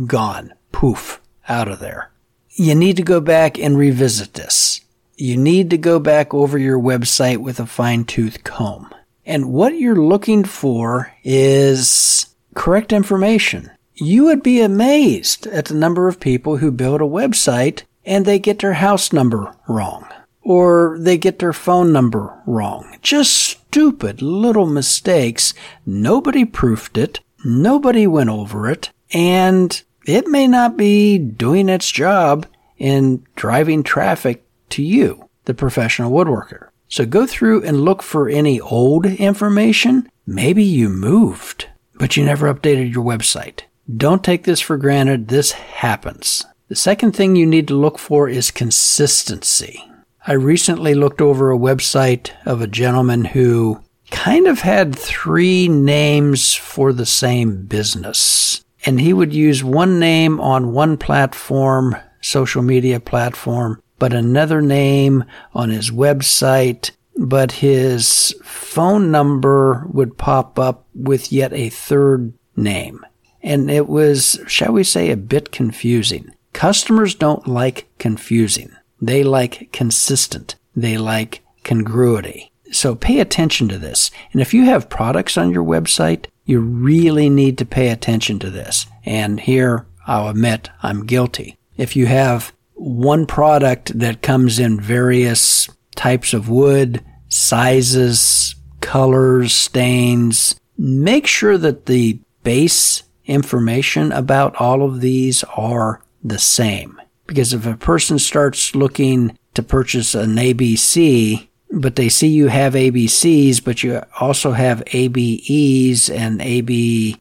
Gone. 0.06 0.52
Poof. 0.72 1.20
Out 1.48 1.68
of 1.68 1.78
there. 1.78 2.10
You 2.58 2.74
need 2.74 2.96
to 2.96 3.02
go 3.02 3.20
back 3.20 3.58
and 3.58 3.76
revisit 3.76 4.32
this. 4.32 4.80
You 5.16 5.36
need 5.36 5.68
to 5.70 5.76
go 5.76 5.98
back 5.98 6.32
over 6.32 6.56
your 6.56 6.78
website 6.78 7.36
with 7.36 7.60
a 7.60 7.66
fine 7.66 8.04
tooth 8.04 8.44
comb. 8.44 8.94
And 9.26 9.52
what 9.52 9.78
you're 9.78 9.94
looking 9.94 10.42
for 10.42 11.12
is 11.22 12.34
correct 12.54 12.94
information. 12.94 13.70
You 13.94 14.24
would 14.24 14.42
be 14.42 14.62
amazed 14.62 15.46
at 15.48 15.66
the 15.66 15.74
number 15.74 16.08
of 16.08 16.18
people 16.18 16.56
who 16.56 16.70
build 16.70 17.02
a 17.02 17.04
website 17.04 17.82
and 18.06 18.24
they 18.24 18.38
get 18.38 18.60
their 18.60 18.72
house 18.72 19.12
number 19.12 19.54
wrong 19.68 20.06
or 20.40 20.96
they 20.98 21.18
get 21.18 21.38
their 21.40 21.52
phone 21.52 21.92
number 21.92 22.42
wrong. 22.46 22.96
Just 23.02 23.36
stupid 23.36 24.22
little 24.22 24.66
mistakes. 24.66 25.52
Nobody 25.84 26.46
proofed 26.46 26.96
it. 26.96 27.20
Nobody 27.44 28.06
went 28.06 28.30
over 28.30 28.70
it. 28.70 28.92
And 29.12 29.82
it 30.08 30.26
may 30.28 30.46
not 30.46 30.76
be 30.76 31.18
doing 31.18 31.68
its 31.68 31.90
job 31.90 32.46
in 32.78 33.24
driving 33.34 33.82
traffic 33.82 34.44
to 34.70 34.82
you, 34.82 35.28
the 35.44 35.54
professional 35.54 36.12
woodworker. 36.12 36.68
So 36.88 37.04
go 37.04 37.26
through 37.26 37.64
and 37.64 37.80
look 37.80 38.02
for 38.02 38.28
any 38.28 38.60
old 38.60 39.06
information. 39.06 40.08
Maybe 40.26 40.62
you 40.62 40.88
moved, 40.88 41.68
but 41.94 42.16
you 42.16 42.24
never 42.24 42.52
updated 42.52 42.92
your 42.92 43.04
website. 43.04 43.62
Don't 43.94 44.24
take 44.24 44.44
this 44.44 44.60
for 44.60 44.76
granted. 44.76 45.28
This 45.28 45.52
happens. 45.52 46.44
The 46.68 46.76
second 46.76 47.12
thing 47.12 47.36
you 47.36 47.46
need 47.46 47.68
to 47.68 47.74
look 47.74 47.98
for 47.98 48.28
is 48.28 48.50
consistency. 48.50 49.84
I 50.26 50.32
recently 50.32 50.94
looked 50.94 51.20
over 51.20 51.52
a 51.52 51.58
website 51.58 52.30
of 52.44 52.60
a 52.60 52.66
gentleman 52.66 53.24
who 53.24 53.80
kind 54.10 54.48
of 54.48 54.60
had 54.60 54.96
three 54.96 55.68
names 55.68 56.54
for 56.54 56.92
the 56.92 57.06
same 57.06 57.66
business. 57.66 58.64
And 58.84 59.00
he 59.00 59.12
would 59.12 59.32
use 59.32 59.64
one 59.64 59.98
name 59.98 60.40
on 60.40 60.72
one 60.72 60.96
platform, 60.96 61.96
social 62.20 62.62
media 62.62 63.00
platform, 63.00 63.82
but 63.98 64.12
another 64.12 64.60
name 64.60 65.24
on 65.54 65.70
his 65.70 65.90
website, 65.90 66.90
but 67.16 67.52
his 67.52 68.34
phone 68.42 69.10
number 69.10 69.86
would 69.90 70.18
pop 70.18 70.58
up 70.58 70.86
with 70.94 71.32
yet 71.32 71.52
a 71.52 71.70
third 71.70 72.34
name. 72.54 73.04
And 73.42 73.70
it 73.70 73.88
was, 73.88 74.40
shall 74.46 74.72
we 74.72 74.84
say, 74.84 75.10
a 75.10 75.16
bit 75.16 75.52
confusing. 75.52 76.34
Customers 76.52 77.14
don't 77.14 77.46
like 77.46 77.88
confusing. 77.98 78.74
They 79.00 79.22
like 79.22 79.70
consistent. 79.72 80.56
They 80.74 80.98
like 80.98 81.42
congruity. 81.62 82.52
So 82.72 82.94
pay 82.94 83.20
attention 83.20 83.68
to 83.68 83.78
this. 83.78 84.10
And 84.32 84.42
if 84.42 84.52
you 84.52 84.64
have 84.64 84.90
products 84.90 85.38
on 85.38 85.52
your 85.52 85.64
website, 85.64 86.26
you 86.46 86.60
really 86.60 87.28
need 87.28 87.58
to 87.58 87.66
pay 87.66 87.90
attention 87.90 88.38
to 88.38 88.50
this. 88.50 88.86
And 89.04 89.38
here 89.40 89.86
I'll 90.06 90.28
admit 90.28 90.70
I'm 90.82 91.04
guilty. 91.04 91.58
If 91.76 91.94
you 91.96 92.06
have 92.06 92.54
one 92.74 93.26
product 93.26 93.98
that 93.98 94.22
comes 94.22 94.58
in 94.58 94.80
various 94.80 95.68
types 95.96 96.32
of 96.32 96.48
wood, 96.48 97.04
sizes, 97.28 98.54
colors, 98.80 99.52
stains. 99.52 100.60
Make 100.78 101.26
sure 101.26 101.58
that 101.58 101.86
the 101.86 102.20
base 102.44 103.02
information 103.24 104.12
about 104.12 104.54
all 104.60 104.82
of 104.82 105.00
these 105.00 105.42
are 105.56 106.02
the 106.22 106.38
same. 106.38 107.00
Because 107.26 107.52
if 107.52 107.66
a 107.66 107.76
person 107.76 108.18
starts 108.18 108.74
looking 108.76 109.36
to 109.54 109.62
purchase 109.62 110.14
an 110.14 110.36
ABC, 110.36 111.48
but 111.70 111.96
they 111.96 112.08
see 112.08 112.28
you 112.28 112.48
have 112.48 112.74
ABCs, 112.74 113.62
but 113.64 113.82
you 113.82 114.02
also 114.20 114.52
have 114.52 114.82
ABEs 114.92 116.08
and 116.10 116.40
ABGs, 116.40 117.20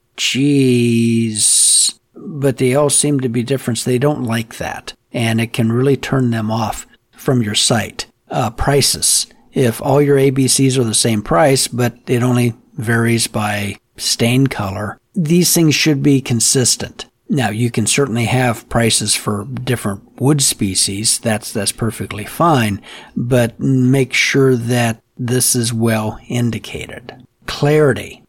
but 2.16 2.58
they 2.58 2.76
all 2.76 2.90
seem 2.90 3.20
to 3.20 3.30
be 3.30 3.44
different. 3.44 3.80
They 3.80 3.98
don't 3.98 4.24
like 4.24 4.58
that 4.58 4.94
and 5.16 5.40
it 5.40 5.54
can 5.54 5.72
really 5.72 5.96
turn 5.96 6.30
them 6.30 6.52
off 6.52 6.86
from 7.14 7.42
your 7.42 7.56
site. 7.56 8.06
Uh, 8.30 8.50
prices. 8.52 9.28
If 9.54 9.82
all 9.82 10.02
your 10.02 10.18
ABCs 10.18 10.78
are 10.78 10.84
the 10.84 10.94
same 10.94 11.22
price, 11.22 11.70
but 11.70 11.96
it 12.08 12.22
only 12.22 12.54
varies 12.74 13.28
by 13.28 13.78
stain 13.96 14.48
color, 14.48 15.00
these 15.16 15.54
things 15.54 15.74
should 15.74 16.04
be 16.04 16.20
consistent. 16.20 17.06
Now 17.30 17.50
you 17.50 17.72
can 17.72 17.88
certainly 17.88 18.26
have 18.26 18.70
prices 18.70 19.16
for 19.16 19.46
different 19.46 20.22
wood 20.22 20.42
species. 20.42 21.18
That's, 21.20 21.52
that's 21.52 21.72
perfectly 21.72 22.26
fine, 22.26 22.82
but 23.16 23.60
make 23.60 24.14
sure 24.14 24.56
that 24.56 25.02
this 25.18 25.56
is 25.56 25.74
well 25.74 26.20
indicated. 26.28 27.26
Clarity. 27.48 28.24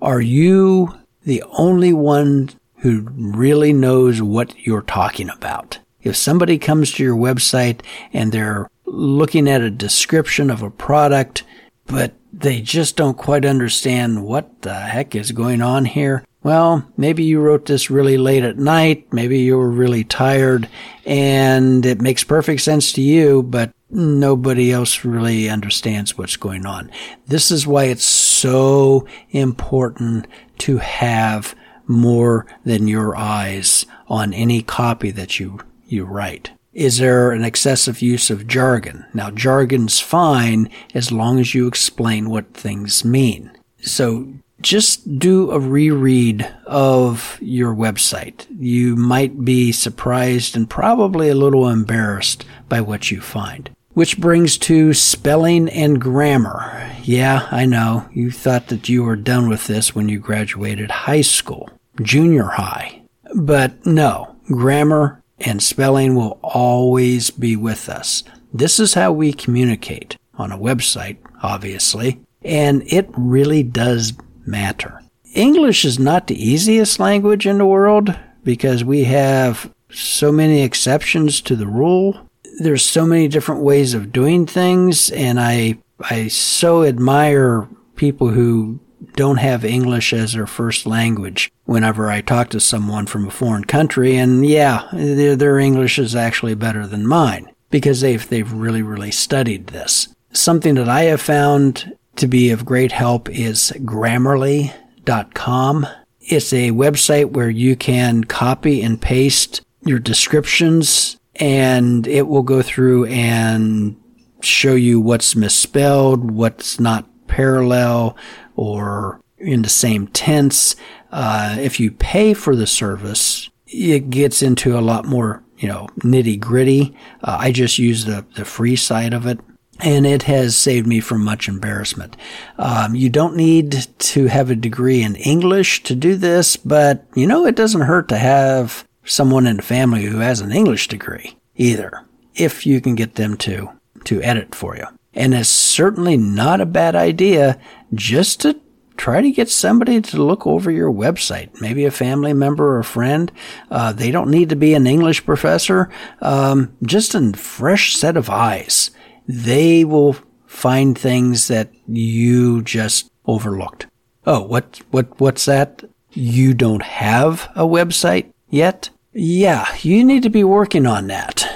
Are 0.00 0.20
you 0.20 0.98
the 1.22 1.44
only 1.56 1.92
one 1.92 2.50
who 2.78 3.06
really 3.12 3.72
knows 3.72 4.20
what 4.20 4.66
you're 4.66 4.82
talking 4.82 5.30
about? 5.30 5.78
If 6.02 6.16
somebody 6.16 6.58
comes 6.58 6.92
to 6.92 7.04
your 7.04 7.16
website 7.16 7.82
and 8.12 8.32
they're 8.32 8.68
looking 8.84 9.48
at 9.48 9.60
a 9.60 9.70
description 9.70 10.50
of 10.50 10.62
a 10.62 10.70
product, 10.70 11.44
but 11.86 12.14
they 12.32 12.60
just 12.60 12.96
don't 12.96 13.16
quite 13.16 13.44
understand 13.44 14.24
what 14.24 14.62
the 14.62 14.74
heck 14.74 15.14
is 15.14 15.30
going 15.30 15.62
on 15.62 15.84
here, 15.84 16.24
well, 16.42 16.86
maybe 16.96 17.24
you 17.24 17.40
wrote 17.40 17.66
this 17.66 17.90
really 17.90 18.18
late 18.18 18.42
at 18.42 18.58
night, 18.58 19.12
maybe 19.12 19.40
you 19.40 19.56
were 19.56 19.70
really 19.70 20.04
tired, 20.04 20.68
and 21.06 21.86
it 21.86 22.00
makes 22.00 22.24
perfect 22.24 22.62
sense 22.62 22.92
to 22.92 23.00
you, 23.00 23.42
but 23.42 23.72
nobody 23.90 24.72
else 24.72 25.04
really 25.04 25.48
understands 25.48 26.16
what's 26.18 26.36
going 26.36 26.66
on. 26.66 26.90
This 27.26 27.50
is 27.50 27.66
why 27.66 27.84
it's 27.84 28.04
so 28.04 29.06
important 29.30 30.26
to 30.58 30.78
have 30.78 31.54
more 31.86 32.46
than 32.64 32.88
your 32.88 33.16
eyes 33.16 33.86
on 34.08 34.32
any 34.32 34.62
copy 34.62 35.10
that 35.10 35.38
you 35.38 35.60
you 35.86 36.04
write. 36.04 36.50
Is 36.72 36.98
there 36.98 37.32
an 37.32 37.44
excessive 37.44 38.00
use 38.00 38.30
of 38.30 38.46
jargon? 38.46 39.04
Now, 39.12 39.30
jargon's 39.30 40.00
fine 40.00 40.70
as 40.94 41.12
long 41.12 41.38
as 41.38 41.54
you 41.54 41.66
explain 41.66 42.30
what 42.30 42.54
things 42.54 43.04
mean. 43.04 43.50
So 43.82 44.32
just 44.62 45.18
do 45.18 45.50
a 45.50 45.58
reread 45.58 46.48
of 46.66 47.38
your 47.40 47.74
website. 47.74 48.46
You 48.58 48.96
might 48.96 49.44
be 49.44 49.72
surprised 49.72 50.56
and 50.56 50.68
probably 50.68 51.28
a 51.28 51.34
little 51.34 51.68
embarrassed 51.68 52.44
by 52.68 52.80
what 52.80 53.10
you 53.10 53.20
find. 53.20 53.70
Which 53.94 54.18
brings 54.18 54.56
to 54.58 54.94
spelling 54.94 55.68
and 55.68 56.00
grammar. 56.00 56.90
Yeah, 57.02 57.46
I 57.50 57.66
know. 57.66 58.08
You 58.12 58.30
thought 58.30 58.68
that 58.68 58.88
you 58.88 59.02
were 59.02 59.16
done 59.16 59.48
with 59.48 59.66
this 59.66 59.94
when 59.94 60.08
you 60.08 60.18
graduated 60.18 60.90
high 60.90 61.20
school, 61.20 61.68
junior 62.00 62.44
high. 62.44 63.02
But 63.34 63.84
no, 63.84 64.36
grammar 64.46 65.22
and 65.40 65.62
spelling 65.62 66.14
will 66.14 66.38
always 66.42 67.30
be 67.30 67.56
with 67.56 67.88
us. 67.88 68.24
This 68.54 68.80
is 68.80 68.94
how 68.94 69.12
we 69.12 69.32
communicate 69.32 70.16
on 70.34 70.52
a 70.52 70.58
website, 70.58 71.18
obviously, 71.42 72.20
and 72.42 72.82
it 72.86 73.08
really 73.16 73.62
does 73.62 74.12
matter. 74.46 75.02
English 75.34 75.84
is 75.84 75.98
not 75.98 76.26
the 76.26 76.50
easiest 76.50 77.00
language 77.00 77.46
in 77.46 77.58
the 77.58 77.66
world 77.66 78.14
because 78.44 78.84
we 78.84 79.04
have 79.04 79.72
so 79.90 80.30
many 80.32 80.62
exceptions 80.62 81.40
to 81.42 81.56
the 81.56 81.66
rule. 81.66 82.28
There's 82.58 82.84
so 82.84 83.06
many 83.06 83.28
different 83.28 83.62
ways 83.62 83.94
of 83.94 84.12
doing 84.12 84.46
things, 84.46 85.10
and 85.10 85.40
I 85.40 85.78
I 86.00 86.28
so 86.28 86.84
admire 86.84 87.68
people 87.96 88.28
who 88.28 88.80
don't 89.14 89.38
have 89.38 89.64
English 89.64 90.12
as 90.12 90.32
their 90.32 90.46
first 90.46 90.86
language 90.86 91.50
whenever 91.64 92.10
I 92.10 92.20
talk 92.20 92.50
to 92.50 92.60
someone 92.60 93.06
from 93.06 93.26
a 93.26 93.30
foreign 93.30 93.64
country. 93.64 94.16
And 94.16 94.46
yeah, 94.46 94.88
their, 94.92 95.36
their 95.36 95.58
English 95.58 95.98
is 95.98 96.14
actually 96.14 96.54
better 96.54 96.86
than 96.86 97.06
mine 97.06 97.50
because 97.70 98.00
they've, 98.00 98.26
they've 98.28 98.52
really, 98.52 98.82
really 98.82 99.10
studied 99.10 99.68
this. 99.68 100.14
Something 100.32 100.76
that 100.76 100.88
I 100.88 101.04
have 101.04 101.20
found 101.20 101.96
to 102.16 102.26
be 102.26 102.50
of 102.50 102.64
great 102.64 102.92
help 102.92 103.28
is 103.30 103.72
grammarly.com. 103.78 105.86
It's 106.20 106.52
a 106.52 106.70
website 106.70 107.32
where 107.32 107.50
you 107.50 107.76
can 107.76 108.24
copy 108.24 108.82
and 108.82 109.00
paste 109.00 109.62
your 109.84 109.98
descriptions 109.98 111.18
and 111.36 112.06
it 112.06 112.28
will 112.28 112.42
go 112.42 112.62
through 112.62 113.06
and 113.06 113.96
show 114.40 114.74
you 114.74 115.00
what's 115.00 115.34
misspelled, 115.34 116.30
what's 116.30 116.78
not 116.78 117.08
parallel, 117.26 118.16
or 118.54 119.20
in 119.38 119.62
the 119.62 119.68
same 119.68 120.06
tense. 120.08 120.76
Uh, 121.10 121.56
if 121.58 121.80
you 121.80 121.90
pay 121.90 122.34
for 122.34 122.54
the 122.54 122.66
service, 122.66 123.48
it 123.66 124.10
gets 124.10 124.42
into 124.42 124.78
a 124.78 124.80
lot 124.80 125.06
more, 125.06 125.42
you 125.58 125.68
know, 125.68 125.88
nitty 126.00 126.38
gritty. 126.38 126.94
Uh, 127.22 127.38
I 127.40 127.52
just 127.52 127.78
use 127.78 128.04
the, 128.04 128.26
the 128.36 128.44
free 128.44 128.76
side 128.76 129.14
of 129.14 129.26
it. 129.26 129.40
And 129.82 130.06
it 130.06 130.22
has 130.24 130.56
saved 130.56 130.86
me 130.86 131.00
from 131.00 131.24
much 131.24 131.48
embarrassment. 131.48 132.16
Um, 132.56 132.94
you 132.94 133.10
don't 133.10 133.36
need 133.36 133.86
to 133.98 134.26
have 134.26 134.48
a 134.48 134.56
degree 134.56 135.02
in 135.02 135.16
English 135.16 135.82
to 135.84 135.96
do 135.96 136.14
this, 136.14 136.56
but 136.56 137.04
you 137.14 137.26
know, 137.26 137.46
it 137.46 137.56
doesn't 137.56 137.82
hurt 137.82 138.08
to 138.08 138.16
have 138.16 138.86
someone 139.04 139.46
in 139.46 139.56
the 139.56 139.62
family 139.62 140.04
who 140.04 140.18
has 140.18 140.40
an 140.40 140.52
English 140.52 140.88
degree 140.88 141.36
either, 141.56 142.06
if 142.34 142.64
you 142.64 142.80
can 142.80 142.94
get 142.94 143.16
them 143.16 143.36
to, 143.36 143.70
to 144.04 144.22
edit 144.22 144.54
for 144.54 144.76
you. 144.76 144.86
And 145.14 145.34
it's 145.34 145.48
certainly 145.48 146.16
not 146.16 146.60
a 146.60 146.66
bad 146.66 146.94
idea 146.94 147.60
just 147.92 148.40
to 148.42 148.58
try 148.96 149.20
to 149.20 149.30
get 149.30 149.48
somebody 149.48 150.00
to 150.00 150.22
look 150.22 150.46
over 150.46 150.70
your 150.70 150.92
website. 150.92 151.60
Maybe 151.60 151.84
a 151.84 151.90
family 151.90 152.32
member 152.32 152.76
or 152.76 152.78
a 152.78 152.84
friend. 152.84 153.32
Uh, 153.70 153.92
they 153.92 154.10
don't 154.10 154.30
need 154.30 154.48
to 154.50 154.56
be 154.56 154.74
an 154.74 154.86
English 154.86 155.24
professor. 155.24 155.90
Um, 156.20 156.76
just 156.82 157.14
a 157.14 157.32
fresh 157.32 157.96
set 157.96 158.16
of 158.16 158.30
eyes. 158.30 158.90
They 159.26 159.84
will 159.84 160.16
find 160.46 160.98
things 160.98 161.48
that 161.48 161.70
you 161.86 162.62
just 162.62 163.10
overlooked. 163.26 163.86
Oh, 164.26 164.42
what, 164.42 164.80
what, 164.90 165.18
what's 165.20 165.44
that? 165.46 165.82
you 166.14 166.54
don't 166.54 166.82
have 166.82 167.50
a 167.54 167.62
website 167.62 168.32
yet, 168.48 168.90
yeah, 169.12 169.66
you 169.82 170.04
need 170.04 170.22
to 170.22 170.30
be 170.30 170.44
working 170.44 170.86
on 170.86 171.06
that. 171.08 171.48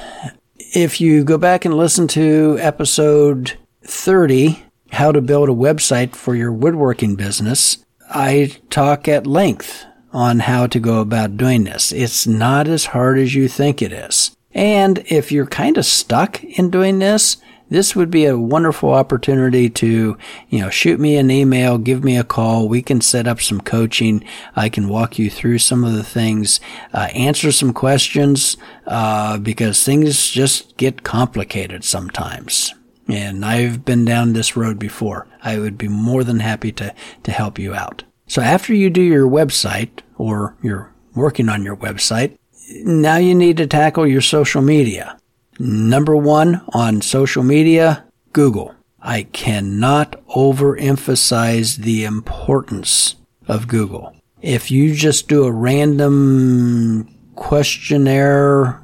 If 0.58 1.00
you 1.00 1.25
go 1.25 1.38
back 1.38 1.64
and 1.64 1.75
listen 1.75 2.06
to 2.08 2.58
episode 2.61 3.56
30, 3.85 4.62
How 4.92 5.12
to 5.12 5.20
Build 5.20 5.49
a 5.49 5.52
Website 5.52 6.14
for 6.14 6.35
Your 6.35 6.52
Woodworking 6.52 7.16
Business, 7.16 7.78
I 8.11 8.56
talk 8.68 9.08
at 9.08 9.26
length 9.26 9.85
on 10.12 10.40
how 10.40 10.66
to 10.66 10.80
go 10.80 11.00
about 11.00 11.37
doing 11.37 11.64
this. 11.64 11.92
It's 11.92 12.26
not 12.26 12.68
as 12.68 12.87
hard 12.87 13.18
as 13.18 13.35
you 13.35 13.49
think 13.49 13.80
it 13.80 13.92
is. 13.92 14.37
And 14.52 15.02
if 15.06 15.32
you're 15.32 15.46
kind 15.46 15.76
of 15.76 15.85
stuck 15.85 16.42
in 16.44 16.70
doing 16.70 16.99
this, 16.99 17.38
this 17.68 17.96
would 17.96 18.11
be 18.11 18.26
a 18.26 18.38
wonderful 18.38 18.92
opportunity 18.92 19.68
to, 19.70 20.16
you 20.49 20.61
know, 20.61 20.70
shoot 20.70 21.00
me 21.00 21.16
an 21.16 21.30
email, 21.30 21.78
give 21.78 22.04
me 22.04 22.16
a 22.16 22.25
call. 22.25 22.68
We 22.68 22.82
can 22.82 23.00
set 23.00 23.26
up 23.26 23.40
some 23.40 23.61
coaching. 23.61 24.25
I 24.54 24.68
can 24.68 24.88
walk 24.88 25.18
you 25.18 25.30
through 25.30 25.58
some 25.58 25.85
of 25.85 25.94
the 25.94 26.04
things, 26.04 26.61
uh, 26.92 27.08
answer 27.14 27.50
some 27.50 27.73
questions, 27.73 28.56
uh, 28.87 29.38
because 29.38 29.85
things 29.85 30.30
just 30.30 30.76
get 30.76 31.02
complicated 31.02 31.85
sometimes. 31.85 32.75
And 33.08 33.44
I've 33.44 33.85
been 33.85 34.04
down 34.04 34.32
this 34.32 34.56
road 34.56 34.78
before. 34.78 35.26
I 35.42 35.58
would 35.58 35.78
be 35.78 35.88
more 35.88 36.25
than 36.25 36.40
happy 36.40 36.73
to, 36.73 36.94
to 37.23 37.30
help 37.30 37.58
you 37.58 37.75
out. 37.75 38.02
So 38.26 38.42
after 38.42 38.75
you 38.75 38.90
do 38.90 39.02
your 39.02 39.28
website 39.28 40.00
or 40.18 40.56
you're 40.62 40.92
working 41.14 41.49
on 41.49 41.64
your 41.64 41.76
website, 41.76 42.37
now 42.85 43.16
you 43.16 43.35
need 43.35 43.56
to 43.58 43.66
tackle 43.66 44.06
your 44.06 44.20
social 44.20 44.61
media. 44.61 45.16
Number 45.58 46.16
one 46.16 46.62
on 46.72 47.00
social 47.00 47.42
media, 47.42 48.04
Google. 48.32 48.75
I 49.00 49.22
cannot 49.22 50.12
overemphasize 50.28 51.76
the 51.76 52.04
importance 52.04 53.16
of 53.46 53.68
Google. 53.68 54.14
If 54.42 54.70
you 54.70 54.94
just 54.94 55.28
do 55.28 55.44
a 55.44 55.52
random 55.52 57.08
questionnaire 57.36 58.82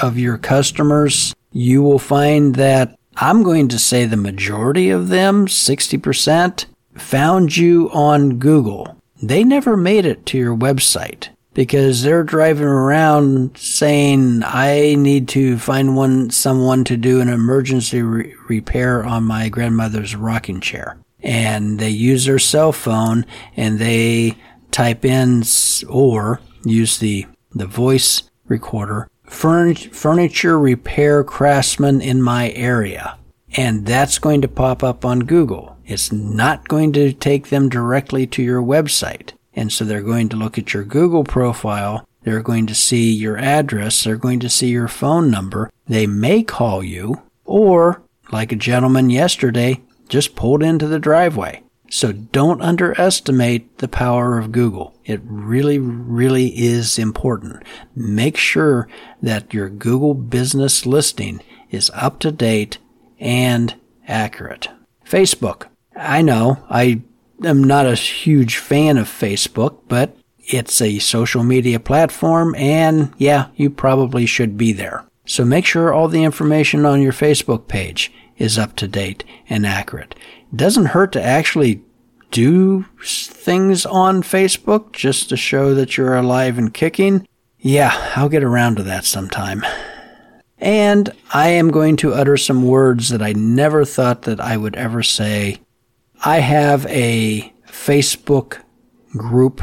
of 0.00 0.18
your 0.18 0.38
customers, 0.38 1.34
you 1.52 1.82
will 1.82 1.98
find 1.98 2.54
that 2.56 2.96
I'm 3.16 3.42
going 3.42 3.68
to 3.68 3.78
say 3.78 4.04
the 4.04 4.16
majority 4.16 4.90
of 4.90 5.08
them, 5.08 5.46
60%, 5.46 6.66
found 6.94 7.56
you 7.56 7.90
on 7.90 8.38
Google. 8.38 8.96
They 9.20 9.42
never 9.42 9.76
made 9.76 10.06
it 10.06 10.24
to 10.26 10.38
your 10.38 10.56
website 10.56 11.30
because 11.58 12.04
they're 12.04 12.22
driving 12.22 12.68
around 12.68 13.58
saying, 13.58 14.44
I 14.44 14.94
need 14.94 15.26
to 15.30 15.58
find 15.58 15.96
one, 15.96 16.30
someone 16.30 16.84
to 16.84 16.96
do 16.96 17.20
an 17.20 17.28
emergency 17.28 18.00
re- 18.00 18.32
repair 18.48 19.04
on 19.04 19.24
my 19.24 19.48
grandmother's 19.48 20.14
rocking 20.14 20.60
chair. 20.60 20.98
And 21.20 21.80
they 21.80 21.90
use 21.90 22.26
their 22.26 22.38
cell 22.38 22.70
phone 22.70 23.26
and 23.56 23.80
they 23.80 24.36
type 24.70 25.04
in 25.04 25.42
or 25.88 26.40
use 26.64 26.98
the, 26.98 27.26
the 27.50 27.66
voice 27.66 28.22
recorder, 28.46 29.10
furniture 29.24 30.60
repair 30.60 31.24
craftsman 31.24 32.00
in 32.00 32.22
my 32.22 32.52
area. 32.52 33.18
And 33.56 33.84
that's 33.84 34.20
going 34.20 34.42
to 34.42 34.48
pop 34.48 34.84
up 34.84 35.04
on 35.04 35.26
Google. 35.26 35.76
It's 35.84 36.12
not 36.12 36.68
going 36.68 36.92
to 36.92 37.12
take 37.12 37.48
them 37.48 37.68
directly 37.68 38.28
to 38.28 38.44
your 38.44 38.62
website. 38.62 39.32
And 39.58 39.72
so 39.72 39.84
they're 39.84 40.02
going 40.02 40.28
to 40.28 40.36
look 40.36 40.56
at 40.56 40.72
your 40.72 40.84
Google 40.84 41.24
profile. 41.24 42.06
They're 42.22 42.42
going 42.42 42.68
to 42.68 42.76
see 42.76 43.12
your 43.12 43.36
address. 43.36 44.04
They're 44.04 44.16
going 44.16 44.38
to 44.40 44.48
see 44.48 44.68
your 44.68 44.86
phone 44.86 45.32
number. 45.32 45.68
They 45.88 46.06
may 46.06 46.44
call 46.44 46.84
you 46.84 47.22
or 47.44 48.00
like 48.30 48.52
a 48.52 48.56
gentleman 48.56 49.10
yesterday, 49.10 49.82
just 50.08 50.36
pulled 50.36 50.62
into 50.62 50.86
the 50.86 51.00
driveway. 51.00 51.64
So 51.90 52.12
don't 52.12 52.62
underestimate 52.62 53.78
the 53.78 53.88
power 53.88 54.38
of 54.38 54.52
Google. 54.52 54.94
It 55.04 55.22
really, 55.24 55.78
really 55.78 56.56
is 56.56 56.96
important. 56.96 57.64
Make 57.96 58.36
sure 58.36 58.86
that 59.22 59.52
your 59.52 59.68
Google 59.68 60.14
business 60.14 60.86
listing 60.86 61.42
is 61.68 61.90
up 61.94 62.20
to 62.20 62.30
date 62.30 62.78
and 63.18 63.74
accurate. 64.06 64.68
Facebook. 65.04 65.66
I 65.96 66.22
know 66.22 66.64
I 66.70 67.02
am 67.44 67.62
not 67.62 67.86
a 67.86 67.94
huge 67.94 68.56
fan 68.56 68.98
of 68.98 69.08
Facebook, 69.08 69.78
but 69.88 70.16
it's 70.46 70.80
a 70.80 70.98
social 70.98 71.42
media 71.44 71.78
platform 71.78 72.54
and 72.54 73.12
yeah, 73.18 73.48
you 73.56 73.70
probably 73.70 74.26
should 74.26 74.56
be 74.56 74.72
there. 74.72 75.04
So 75.26 75.44
make 75.44 75.66
sure 75.66 75.92
all 75.92 76.08
the 76.08 76.24
information 76.24 76.86
on 76.86 77.02
your 77.02 77.12
Facebook 77.12 77.68
page 77.68 78.10
is 78.38 78.58
up 78.58 78.76
to 78.76 78.88
date 78.88 79.24
and 79.48 79.66
accurate. 79.66 80.14
It 80.50 80.56
doesn't 80.56 80.86
hurt 80.86 81.12
to 81.12 81.22
actually 81.22 81.82
do 82.30 82.86
things 83.02 83.84
on 83.84 84.22
Facebook 84.22 84.92
just 84.92 85.28
to 85.28 85.36
show 85.36 85.74
that 85.74 85.96
you're 85.96 86.16
alive 86.16 86.56
and 86.56 86.72
kicking. 86.72 87.26
Yeah, 87.58 88.12
I'll 88.16 88.28
get 88.28 88.44
around 88.44 88.76
to 88.76 88.82
that 88.84 89.04
sometime. 89.04 89.64
And 90.58 91.12
I 91.32 91.50
am 91.50 91.70
going 91.70 91.96
to 91.98 92.14
utter 92.14 92.36
some 92.36 92.66
words 92.66 93.10
that 93.10 93.22
I 93.22 93.32
never 93.32 93.84
thought 93.84 94.22
that 94.22 94.40
I 94.40 94.56
would 94.56 94.76
ever 94.76 95.02
say 95.02 95.58
I 96.24 96.40
have 96.40 96.84
a 96.86 97.52
Facebook 97.68 98.62
group 99.12 99.62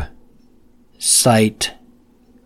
site 0.98 1.74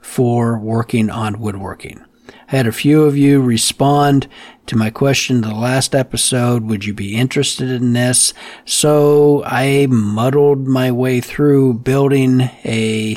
for 0.01 0.57
working 0.57 1.11
on 1.11 1.39
woodworking. 1.39 2.03
I 2.51 2.55
had 2.55 2.65
a 2.65 2.71
few 2.71 3.03
of 3.03 3.15
you 3.15 3.39
respond 3.39 4.27
to 4.65 4.75
my 4.75 4.89
question 4.89 5.41
the 5.41 5.53
last 5.53 5.93
episode. 5.93 6.63
Would 6.63 6.85
you 6.85 6.93
be 6.95 7.15
interested 7.15 7.69
in 7.69 7.93
this? 7.93 8.33
So 8.65 9.43
I 9.45 9.85
muddled 9.87 10.67
my 10.67 10.91
way 10.91 11.21
through 11.21 11.75
building 11.75 12.41
a 12.65 13.15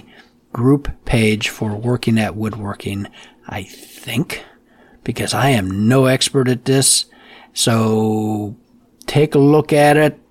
group 0.52 0.90
page 1.07 1.48
for 1.48 1.74
working 1.74 2.18
at 2.18 2.37
woodworking. 2.37 3.07
I 3.48 3.62
think 3.62 4.44
because 5.05 5.33
I 5.33 5.50
am 5.50 5.88
no 5.88 6.05
expert 6.05 6.48
at 6.48 6.66
this. 6.66 7.07
So 7.55 8.57
take 9.07 9.35
a 9.35 9.38
look 9.38 9.72
at 9.72 9.96
it 9.96 10.22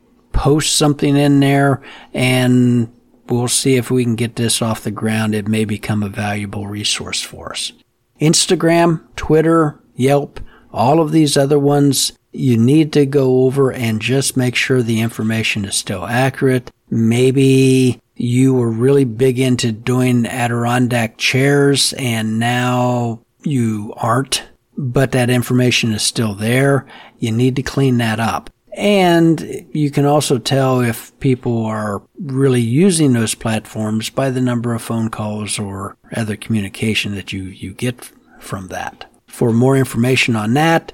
post 0.42 0.76
something 0.76 1.18
in 1.18 1.40
there 1.40 1.80
and 2.16 2.92
we'll 3.30 3.48
see 3.48 3.76
if 3.76 3.92
we 3.92 4.04
can 4.04 4.16
get 4.16 4.38
this 4.38 4.60
off 4.60 4.84
the 4.84 4.90
ground. 4.90 5.36
It 5.36 5.48
may 5.48 5.66
become 5.66 6.02
a 6.02 6.10
valuable 6.10 6.66
resource 6.66 7.22
for 7.22 7.52
us. 7.52 7.74
Instagram, 8.20 9.04
Twitter, 9.16 9.80
Yelp, 9.94 10.40
all 10.74 11.00
of 11.00 11.12
these 11.12 11.38
other 11.38 11.60
ones, 11.60 12.14
you 12.32 12.58
need 12.58 12.92
to 12.94 13.06
go 13.06 13.44
over 13.44 13.72
and 13.72 14.02
just 14.02 14.36
make 14.36 14.56
sure 14.56 14.82
the 14.82 15.02
information 15.02 15.64
is 15.64 15.76
still 15.76 16.08
accurate. 16.08 16.72
Maybe 16.90 18.02
you 18.16 18.56
were 18.56 18.72
really 18.72 19.06
big 19.06 19.38
into 19.38 19.72
doing 19.72 20.26
Adirondack 20.26 21.20
chairs 21.20 21.94
and 22.00 22.40
now 22.40 23.22
you 23.44 23.94
aren't, 23.96 24.50
but 24.76 25.12
that 25.12 25.30
information 25.30 25.94
is 25.94 26.02
still 26.02 26.34
there. 26.34 26.88
You 27.20 27.32
need 27.32 27.56
to 27.58 27.62
clean 27.62 28.00
that 28.00 28.20
up. 28.20 28.50
And 28.74 29.66
you 29.74 29.92
can 29.92 30.06
also 30.06 30.38
tell 30.38 30.80
if 30.80 31.18
people 31.20 31.66
are 31.66 32.02
really 32.20 32.62
using 32.62 33.14
those 33.14 33.36
platforms 33.36 34.10
by 34.10 34.30
the 34.30 34.42
number 34.42 34.74
of 34.74 34.82
phone 34.82 35.10
calls 35.10 35.60
or 35.60 35.98
other 36.16 36.36
communication 36.36 37.16
that 37.16 37.34
you, 37.34 37.44
you 37.44 37.74
get 37.74 38.12
from 38.40 38.68
that. 38.70 39.06
For 39.28 39.52
more 39.52 39.76
information 39.76 40.36
on 40.36 40.54
that, 40.54 40.94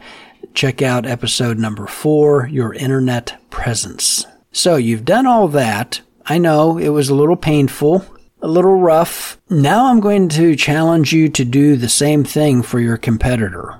check 0.53 0.81
out 0.81 1.05
episode 1.05 1.57
number 1.57 1.87
four, 1.87 2.47
Your 2.47 2.73
Internet 2.73 3.39
Presence. 3.49 4.25
So 4.51 4.75
you've 4.75 5.05
done 5.05 5.27
all 5.27 5.47
that. 5.49 6.01
I 6.25 6.39
know 6.39 6.77
it 6.77 6.89
was 6.89 7.09
a 7.09 7.15
little 7.15 7.35
painful, 7.35 8.05
a 8.41 8.47
little 8.47 8.79
rough. 8.79 9.39
Now 9.49 9.85
I'm 9.85 9.99
going 9.99 10.29
to 10.29 10.55
challenge 10.55 11.13
you 11.13 11.29
to 11.29 11.45
do 11.45 11.75
the 11.75 11.89
same 11.89 12.23
thing 12.23 12.63
for 12.63 12.79
your 12.79 12.97
competitor 12.97 13.77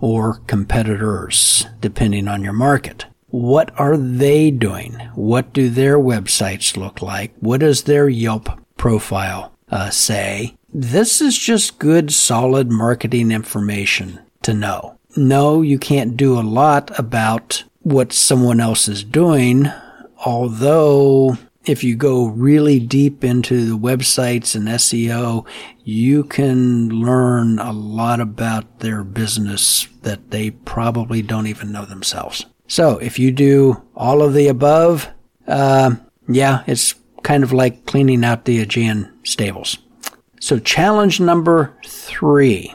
or 0.00 0.38
competitors, 0.46 1.66
depending 1.80 2.26
on 2.28 2.42
your 2.42 2.52
market. 2.52 3.06
What 3.30 3.72
are 3.78 3.96
they 3.96 4.50
doing? 4.50 4.94
What 5.14 5.52
do 5.52 5.70
their 5.70 5.98
websites 5.98 6.76
look 6.76 7.00
like? 7.00 7.32
What 7.38 7.60
does 7.60 7.84
their 7.84 8.08
Yelp 8.08 8.48
profile 8.76 9.52
uh, 9.70 9.90
say? 9.90 10.56
This 10.72 11.20
is 11.20 11.38
just 11.38 11.78
good, 11.78 12.12
solid 12.12 12.70
marketing 12.70 13.30
information 13.30 14.20
to 14.42 14.54
know. 14.54 14.98
No, 15.16 15.62
you 15.62 15.78
can't 15.78 16.16
do 16.16 16.38
a 16.38 16.42
lot 16.42 16.96
about 16.98 17.64
what 17.82 18.12
someone 18.12 18.60
else 18.60 18.88
is 18.88 19.02
doing, 19.02 19.66
although 20.24 21.36
if 21.64 21.84
you 21.84 21.94
go 21.94 22.26
really 22.26 22.78
deep 22.80 23.22
into 23.22 23.64
the 23.64 23.78
websites 23.78 24.54
and 24.54 24.66
SEO, 24.68 25.46
you 25.84 26.24
can 26.24 26.88
learn 26.88 27.58
a 27.58 27.72
lot 27.72 28.20
about 28.20 28.80
their 28.80 29.04
business 29.04 29.88
that 30.02 30.30
they 30.30 30.50
probably 30.50 31.22
don't 31.22 31.46
even 31.46 31.72
know 31.72 31.84
themselves. 31.84 32.46
So 32.70 32.98
if 32.98 33.18
you 33.18 33.32
do 33.32 33.82
all 33.96 34.22
of 34.22 34.32
the 34.32 34.46
above, 34.46 35.08
uh, 35.48 35.96
yeah, 36.28 36.62
it's 36.68 36.94
kind 37.24 37.42
of 37.42 37.52
like 37.52 37.84
cleaning 37.84 38.24
out 38.24 38.44
the 38.44 38.64
Augean 38.64 39.10
stables. 39.26 39.78
So 40.40 40.60
challenge 40.60 41.18
number 41.18 41.76
three. 41.84 42.72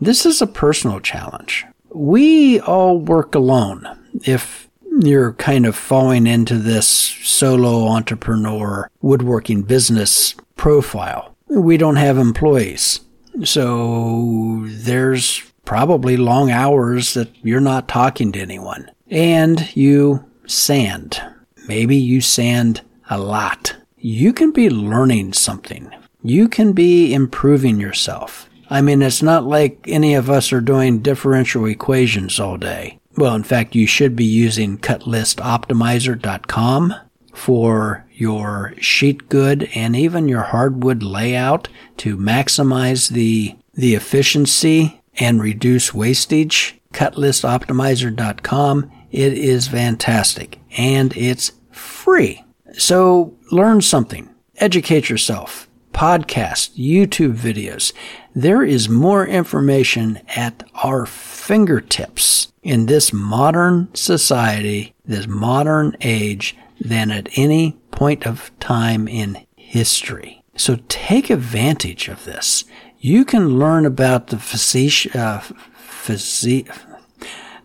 This 0.00 0.24
is 0.24 0.40
a 0.40 0.46
personal 0.46 1.00
challenge. 1.00 1.66
We 1.90 2.60
all 2.60 3.00
work 3.00 3.34
alone. 3.34 3.84
If 4.24 4.68
you're 5.00 5.32
kind 5.32 5.66
of 5.66 5.74
falling 5.74 6.28
into 6.28 6.58
this 6.58 6.86
solo 6.86 7.88
entrepreneur 7.88 8.88
woodworking 9.00 9.62
business 9.62 10.36
profile. 10.54 11.34
We 11.48 11.78
don't 11.78 11.96
have 11.96 12.16
employees. 12.16 13.00
So 13.42 14.62
there's 14.66 15.42
probably 15.64 16.16
long 16.16 16.52
hours 16.52 17.14
that 17.14 17.34
you're 17.42 17.60
not 17.60 17.88
talking 17.88 18.30
to 18.32 18.40
anyone. 18.40 18.88
And 19.12 19.76
you 19.76 20.24
sand. 20.46 21.22
Maybe 21.68 21.96
you 21.96 22.22
sand 22.22 22.80
a 23.10 23.18
lot. 23.18 23.76
You 23.98 24.32
can 24.32 24.52
be 24.52 24.70
learning 24.70 25.34
something. 25.34 25.90
You 26.22 26.48
can 26.48 26.72
be 26.72 27.12
improving 27.12 27.78
yourself. 27.78 28.48
I 28.70 28.80
mean, 28.80 29.02
it's 29.02 29.22
not 29.22 29.44
like 29.44 29.84
any 29.86 30.14
of 30.14 30.30
us 30.30 30.50
are 30.50 30.62
doing 30.62 31.00
differential 31.00 31.66
equations 31.66 32.40
all 32.40 32.56
day. 32.56 33.00
Well, 33.16 33.34
in 33.34 33.42
fact, 33.42 33.74
you 33.74 33.86
should 33.86 34.16
be 34.16 34.24
using 34.24 34.78
cutlistoptimizer.com 34.78 36.94
for 37.34 38.06
your 38.12 38.72
sheet 38.78 39.28
good 39.28 39.68
and 39.74 39.94
even 39.94 40.26
your 40.26 40.40
hardwood 40.42 41.02
layout 41.02 41.68
to 41.98 42.16
maximize 42.16 43.10
the, 43.10 43.56
the 43.74 43.94
efficiency 43.94 45.02
and 45.18 45.42
reduce 45.42 45.92
wastage. 45.92 46.78
Cutlistoptimizer.com. 46.94 48.90
It 49.12 49.34
is 49.34 49.68
fantastic 49.68 50.58
and 50.76 51.16
it's 51.16 51.52
free. 51.70 52.44
So 52.72 53.36
learn 53.52 53.82
something. 53.82 54.30
Educate 54.56 55.10
yourself. 55.10 55.68
Podcast, 55.92 56.70
YouTube 56.76 57.36
videos. 57.36 57.92
There 58.34 58.64
is 58.64 58.88
more 58.88 59.26
information 59.26 60.20
at 60.28 60.64
our 60.82 61.04
fingertips 61.04 62.50
in 62.62 62.86
this 62.86 63.12
modern 63.12 63.94
society, 63.94 64.94
this 65.04 65.26
modern 65.26 65.94
age, 66.00 66.56
than 66.80 67.10
at 67.10 67.28
any 67.36 67.72
point 67.90 68.26
of 68.26 68.50
time 68.58 69.06
in 69.06 69.46
history. 69.54 70.42
So 70.56 70.78
take 70.88 71.28
advantage 71.28 72.08
of 72.08 72.24
this. 72.24 72.64
You 72.98 73.24
can 73.24 73.58
learn 73.58 73.84
about 73.84 74.28
the 74.28 74.38
facetious, 74.38 75.14
uh, 75.14 75.40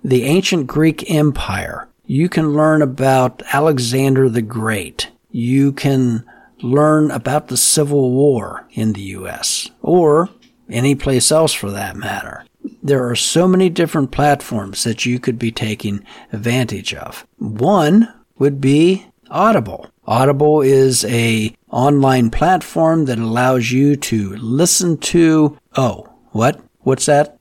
the 0.04 0.24
ancient 0.24 0.68
Greek 0.68 1.10
Empire. 1.10 1.88
You 2.06 2.30
can 2.30 2.54
learn 2.54 2.82
about 2.82 3.42
Alexander 3.52 4.30
the 4.30 4.42
Great. 4.42 5.12
You 5.32 5.72
can 5.72 6.26
learn 6.62 7.12
about 7.12 7.48
the 7.48 7.58
Civil 7.58 8.12
War 8.12 8.68
in 8.72 8.94
the 8.94 9.02
U.S. 9.02 9.70
or 9.82 10.30
any 10.70 10.96
place 10.96 11.32
else 11.32 11.54
for 11.54 11.72
that 11.72 11.96
matter. 11.96 12.46
There 12.82 13.08
are 13.10 13.16
so 13.16 13.48
many 13.48 13.70
different 13.70 14.12
platforms 14.12 14.84
that 14.84 15.06
you 15.06 15.20
could 15.20 15.38
be 15.38 15.52
taking 15.52 16.06
advantage 16.32 16.94
of. 16.94 17.26
One 17.38 18.14
would 18.38 18.62
be 18.62 19.06
Audible. 19.30 19.88
Audible 20.06 20.62
is 20.62 21.04
a 21.06 21.54
online 21.70 22.30
platform 22.30 23.06
that 23.06 23.20
allows 23.20 23.72
you 23.72 23.98
to 23.98 24.36
listen 24.38 24.98
to, 24.98 25.58
oh, 25.76 26.08
what? 26.32 26.62
What's 26.80 27.08
that? 27.08 27.38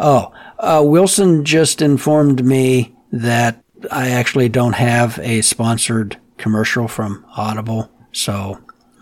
Oh, 0.00 0.32
uh, 0.62 0.82
Wilson 0.84 1.44
just 1.44 1.82
informed 1.82 2.44
me 2.44 2.94
that 3.10 3.62
I 3.90 4.10
actually 4.10 4.48
don't 4.48 4.74
have 4.74 5.18
a 5.18 5.42
sponsored 5.42 6.18
commercial 6.38 6.88
from 6.88 7.26
Audible. 7.36 7.90
So 8.12 8.58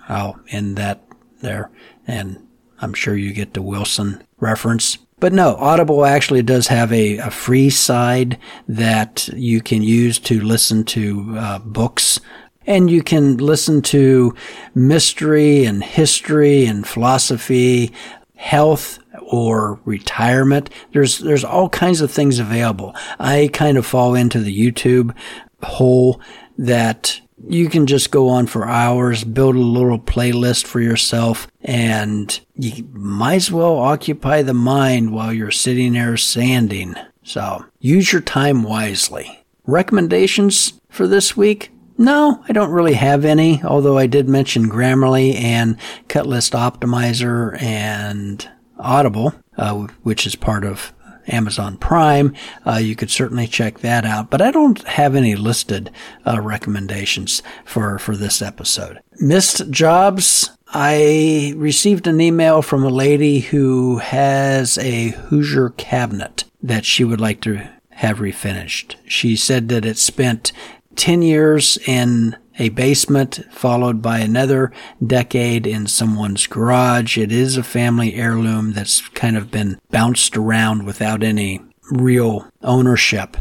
I'll 0.09 0.41
end 0.49 0.77
that 0.77 1.05
there. 1.43 1.71
And 2.07 2.47
I'm 2.81 2.95
sure 2.95 3.15
you 3.15 3.33
get 3.33 3.55
the 3.55 3.63
Wilson 3.63 4.23
reference. 4.39 4.99
But 5.19 5.35
no, 5.35 5.55
Audible 5.57 6.07
actually 6.07 6.43
does 6.43 6.69
have 6.69 6.91
a, 6.93 7.19
a 7.19 7.31
free 7.31 7.69
side 7.69 8.39
that 8.67 9.29
you 9.35 9.61
can 9.61 9.83
use 9.83 10.19
to 10.21 10.41
listen 10.41 10.85
to 10.85 11.35
uh, 11.37 11.59
books. 11.59 12.21
And 12.67 12.91
you 12.91 13.03
can 13.03 13.37
listen 13.37 13.83
to 13.83 14.35
mystery 14.75 15.67
and 15.67 15.85
history 15.85 16.65
and 16.65 16.87
philosophy, 16.87 17.93
health 18.37 19.00
or 19.31 19.81
retirement. 19.85 20.71
There's, 20.93 21.19
there's 21.19 21.45
all 21.45 21.69
kinds 21.69 22.01
of 22.01 22.11
things 22.11 22.39
available. 22.39 22.95
I 23.19 23.49
kind 23.53 23.79
of 23.79 23.87
fall 23.87 24.15
into 24.15 24.41
the 24.41 24.57
YouTube 24.57 25.15
hole 25.63 26.21
that 26.59 27.21
you 27.49 27.71
can 27.71 27.87
just 27.87 28.11
go 28.11 28.29
on 28.29 28.47
for 28.47 28.69
hours, 28.69 29.25
build 29.25 29.57
a 29.57 29.61
little 29.61 29.99
playlist 29.99 30.67
for 30.67 30.81
yourself, 30.81 31.49
and 31.63 32.39
you 32.55 32.87
might 32.93 33.37
as 33.37 33.53
well 33.53 33.79
occupy 33.79 34.43
the 34.43 34.55
mind 34.55 35.13
while 35.13 35.33
you're 35.33 35.51
sitting 35.51 35.95
there 35.95 36.17
sanding. 36.17 36.95
So 37.23 37.65
use 37.79 38.13
your 38.13 38.23
time 38.23 38.63
wisely. 38.63 39.45
Recommendations 39.65 40.81
for 40.89 41.07
this 41.07 41.37
week? 41.37 41.71
No, 41.97 42.43
I 42.49 42.53
don't 42.53 42.71
really 42.71 42.95
have 42.95 43.25
any, 43.25 43.63
although 43.63 43.99
I 43.99 44.07
did 44.07 44.29
mention 44.29 44.71
Grammarly 44.71 45.35
and 45.35 45.77
Cutlist 46.09 46.53
Optimizer 46.53 47.61
and 47.61 48.49
Audible, 48.81 49.35
uh, 49.57 49.87
which 50.03 50.27
is 50.27 50.35
part 50.35 50.65
of 50.65 50.93
Amazon 51.29 51.77
Prime. 51.77 52.35
Uh, 52.67 52.77
you 52.77 52.97
could 52.97 53.11
certainly 53.11 53.47
check 53.47 53.81
that 53.81 54.05
out, 54.05 54.31
but 54.31 54.43
I 54.43 54.51
don't 54.51 54.83
have 54.87 55.15
any 55.15 55.35
listed 55.35 55.91
uh, 56.27 56.41
recommendations 56.41 57.43
for, 57.65 57.99
for 57.99 58.17
this 58.17 58.43
episode. 58.43 59.01
Missed 59.19 59.71
jobs. 59.71 60.51
I 60.73 61.53
received 61.57 62.07
an 62.07 62.21
email 62.21 62.63
from 62.63 62.85
a 62.85 62.91
lady 62.91 63.41
who 63.41 63.99
has 63.99 64.79
a 64.79 65.09
Hoosier 65.09 65.71
cabinet 65.71 66.45
that 66.63 66.85
she 66.85 67.05
would 67.05 67.21
like 67.21 67.41
to 67.43 67.69
have 67.91 68.19
refinished. 68.19 68.95
She 69.07 69.37
said 69.37 69.69
that 69.69 69.85
it 69.85 69.99
spent 69.99 70.53
10 70.97 71.23
years 71.23 71.77
in 71.87 72.37
a 72.59 72.69
basement, 72.71 73.41
followed 73.51 74.03
by 74.03 74.19
another 74.19 74.73
decade 75.05 75.67
in 75.67 75.87
someone's 75.87 76.47
garage. 76.47 77.17
It 77.17 77.33
is 77.33 77.57
a 77.57 77.63
family 77.63 78.15
heirloom 78.15 78.73
that's 78.73 79.09
kind 79.11 79.37
of 79.37 79.51
been 79.51 79.81
bounced 79.91 80.37
around 80.37 80.85
without 80.85 81.23
any 81.23 81.61
real 81.91 82.51
ownership. 82.63 83.37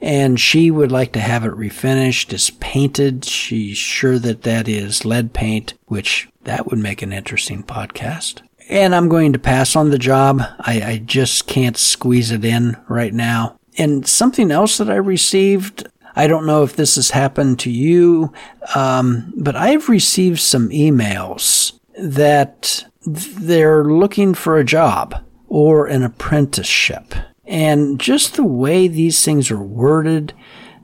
And 0.00 0.38
she 0.38 0.70
would 0.70 0.92
like 0.92 1.12
to 1.12 1.20
have 1.20 1.44
it 1.44 1.52
refinished. 1.52 2.32
It's 2.32 2.50
painted. 2.50 3.24
She's 3.24 3.78
sure 3.78 4.18
that 4.18 4.42
that 4.42 4.68
is 4.68 5.04
lead 5.04 5.32
paint, 5.32 5.74
which 5.86 6.28
that 6.42 6.66
would 6.66 6.78
make 6.78 7.02
an 7.02 7.12
interesting 7.12 7.62
podcast. 7.62 8.42
And 8.68 8.94
I'm 8.94 9.08
going 9.08 9.32
to 9.32 9.38
pass 9.38 9.76
on 9.76 9.90
the 9.90 9.98
job. 9.98 10.42
I, 10.60 10.82
I 10.82 11.02
just 11.04 11.46
can't 11.46 11.76
squeeze 11.76 12.30
it 12.30 12.44
in 12.44 12.76
right 12.88 13.12
now. 13.12 13.56
And 13.76 14.06
something 14.06 14.50
else 14.50 14.78
that 14.78 14.88
I 14.88 14.96
received 14.96 15.88
I 16.16 16.26
don't 16.26 16.46
know 16.46 16.62
if 16.62 16.76
this 16.76 16.96
has 16.96 17.10
happened 17.10 17.58
to 17.60 17.70
you, 17.70 18.32
um, 18.74 19.32
but 19.36 19.56
I've 19.56 19.88
received 19.88 20.40
some 20.40 20.68
emails 20.70 21.78
that 21.98 22.84
they're 23.06 23.84
looking 23.84 24.34
for 24.34 24.56
a 24.56 24.64
job 24.64 25.22
or 25.48 25.86
an 25.86 26.02
apprenticeship. 26.02 27.14
And 27.46 28.00
just 28.00 28.34
the 28.34 28.44
way 28.44 28.88
these 28.88 29.24
things 29.24 29.50
are 29.50 29.62
worded, 29.62 30.32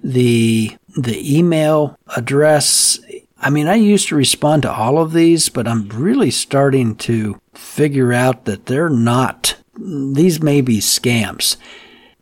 the, 0.02 0.76
the 0.96 1.38
email 1.38 1.98
address, 2.16 3.00
I 3.40 3.50
mean, 3.50 3.66
I 3.66 3.76
used 3.76 4.08
to 4.08 4.16
respond 4.16 4.62
to 4.62 4.72
all 4.72 4.98
of 4.98 5.12
these, 5.12 5.48
but 5.48 5.66
I'm 5.66 5.88
really 5.88 6.30
starting 6.30 6.96
to 6.96 7.40
figure 7.54 8.12
out 8.12 8.44
that 8.44 8.66
they're 8.66 8.90
not, 8.90 9.56
these 9.76 10.42
may 10.42 10.60
be 10.60 10.78
scams. 10.78 11.56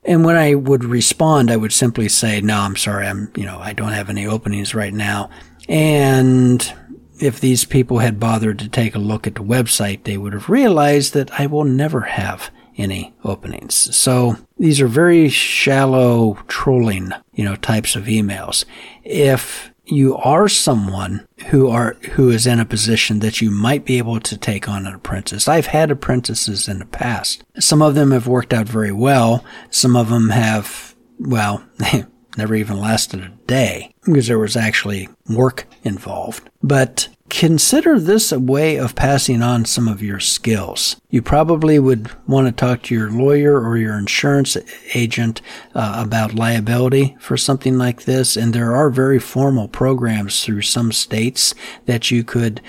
And 0.04 0.24
when 0.24 0.36
I 0.36 0.54
would 0.54 0.84
respond, 0.84 1.50
I 1.50 1.56
would 1.56 1.72
simply 1.72 2.08
say, 2.08 2.40
no, 2.40 2.60
I'm 2.60 2.76
sorry. 2.76 3.06
I'm, 3.06 3.30
you 3.36 3.44
know, 3.44 3.58
I 3.58 3.72
don't 3.72 3.92
have 3.92 4.08
any 4.08 4.26
openings 4.26 4.74
right 4.74 4.94
now. 4.94 5.30
And 5.68 6.72
if 7.20 7.40
these 7.40 7.64
people 7.64 7.98
had 7.98 8.20
bothered 8.20 8.58
to 8.60 8.68
take 8.68 8.94
a 8.94 9.00
look 9.00 9.26
at 9.26 9.34
the 9.34 9.42
website, 9.42 10.04
they 10.04 10.16
would 10.16 10.32
have 10.32 10.48
realized 10.48 11.14
that 11.14 11.30
I 11.38 11.46
will 11.46 11.64
never 11.64 12.02
have 12.02 12.50
any 12.76 13.12
openings. 13.24 13.74
So 13.96 14.36
these 14.56 14.80
are 14.80 14.86
very 14.86 15.28
shallow 15.28 16.38
trolling, 16.46 17.10
you 17.34 17.44
know, 17.44 17.56
types 17.56 17.96
of 17.96 18.04
emails. 18.04 18.64
If 19.02 19.72
you 19.90 20.16
are 20.16 20.48
someone 20.48 21.26
who 21.48 21.68
are 21.68 21.94
who 22.12 22.30
is 22.30 22.46
in 22.46 22.60
a 22.60 22.64
position 22.64 23.20
that 23.20 23.40
you 23.40 23.50
might 23.50 23.84
be 23.84 23.98
able 23.98 24.20
to 24.20 24.36
take 24.36 24.68
on 24.68 24.86
an 24.86 24.94
apprentice. 24.94 25.48
I've 25.48 25.66
had 25.66 25.90
apprentices 25.90 26.68
in 26.68 26.78
the 26.78 26.86
past. 26.86 27.44
Some 27.58 27.82
of 27.82 27.94
them 27.94 28.10
have 28.10 28.26
worked 28.26 28.52
out 28.52 28.68
very 28.68 28.92
well. 28.92 29.44
Some 29.70 29.96
of 29.96 30.08
them 30.10 30.30
have 30.30 30.94
well, 31.18 31.64
never 32.36 32.54
even 32.54 32.78
lasted 32.78 33.20
a 33.20 33.28
day 33.46 33.92
because 34.04 34.26
there 34.28 34.38
was 34.38 34.56
actually 34.56 35.08
work 35.28 35.66
involved. 35.82 36.48
But 36.62 37.08
Consider 37.30 38.00
this 38.00 38.32
a 38.32 38.40
way 38.40 38.76
of 38.76 38.94
passing 38.94 39.42
on 39.42 39.64
some 39.64 39.86
of 39.86 40.02
your 40.02 40.18
skills. 40.18 40.96
You 41.10 41.20
probably 41.20 41.78
would 41.78 42.10
want 42.26 42.46
to 42.46 42.52
talk 42.52 42.82
to 42.84 42.94
your 42.94 43.10
lawyer 43.10 43.60
or 43.60 43.76
your 43.76 43.98
insurance 43.98 44.56
agent 44.94 45.42
uh, 45.74 46.02
about 46.04 46.34
liability 46.34 47.16
for 47.20 47.36
something 47.36 47.76
like 47.76 48.04
this, 48.04 48.36
and 48.36 48.52
there 48.52 48.74
are 48.74 48.88
very 48.88 49.18
formal 49.18 49.68
programs 49.68 50.42
through 50.44 50.62
some 50.62 50.90
states 50.90 51.54
that 51.86 52.10
you 52.10 52.24
could 52.24 52.62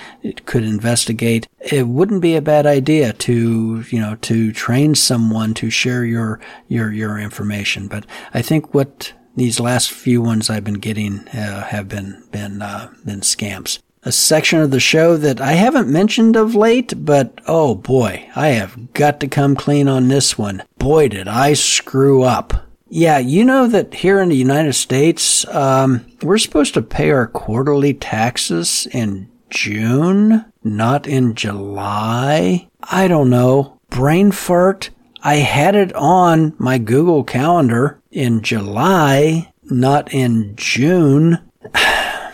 could 0.46 0.64
investigate. 0.64 1.48
It 1.60 1.88
wouldn't 1.88 2.22
be 2.22 2.36
a 2.36 2.42
bad 2.42 2.66
idea 2.66 3.14
to 3.14 3.86
you 3.90 4.00
know 4.00 4.16
to 4.16 4.52
train 4.52 4.96
someone 4.96 5.54
to 5.56 5.70
share 5.70 6.04
your 6.04 6.40
your 6.68 6.92
your 6.92 7.18
information, 7.18 7.88
but 7.88 8.06
I 8.34 8.42
think 8.42 8.74
what 8.74 9.14
these 9.36 9.60
last 9.60 9.92
few 9.92 10.22
ones 10.22 10.50
I've 10.50 10.66
been 10.66 10.76
getting 10.76 11.28
uh, 11.30 11.64
have 11.68 11.88
been 11.88 12.24
been 12.32 12.62
uh, 12.62 12.92
been 13.06 13.22
scams. 13.22 13.80
A 14.04 14.12
section 14.12 14.60
of 14.60 14.72
the 14.72 14.80
show 14.80 15.18
that 15.18 15.42
I 15.42 15.54
haven't 15.54 15.90
mentioned 15.90 16.38
of 16.38 16.56
late, 16.56 16.94
but 16.98 17.42
oh 17.48 17.76
boy, 17.76 18.30
I 18.36 18.50
have 18.50 18.94
got 18.94 19.20
to 19.20 19.28
come 19.28 19.56
clean 19.56 19.90
on 19.90 20.08
this 20.08 20.38
one. 20.38 20.64
Boy, 20.78 21.10
did 21.10 21.28
I 21.28 21.54
screw 21.54 22.24
up. 22.24 22.66
Yeah, 22.88 23.20
you 23.20 23.44
know 23.44 23.68
that 23.68 23.94
here 23.94 24.20
in 24.20 24.30
the 24.30 24.36
United 24.36 24.74
States, 24.74 25.46
um, 25.50 26.06
we're 26.24 26.38
supposed 26.38 26.74
to 26.76 26.82
pay 26.82 27.12
our 27.12 27.28
quarterly 27.28 27.94
taxes 27.94 28.88
in 28.92 29.30
June, 29.50 30.46
not 30.64 31.06
in 31.06 31.36
July. 31.36 32.68
I 32.82 33.08
don't 33.08 33.30
know. 33.30 33.80
Brain 33.90 34.32
fart. 34.32 34.90
I 35.22 35.36
had 35.36 35.76
it 35.76 35.94
on 35.94 36.54
my 36.58 36.78
Google 36.78 37.24
Calendar 37.24 38.02
in 38.12 38.42
July, 38.42 39.52
not 39.64 40.14
in 40.14 40.56
June. 40.56 41.40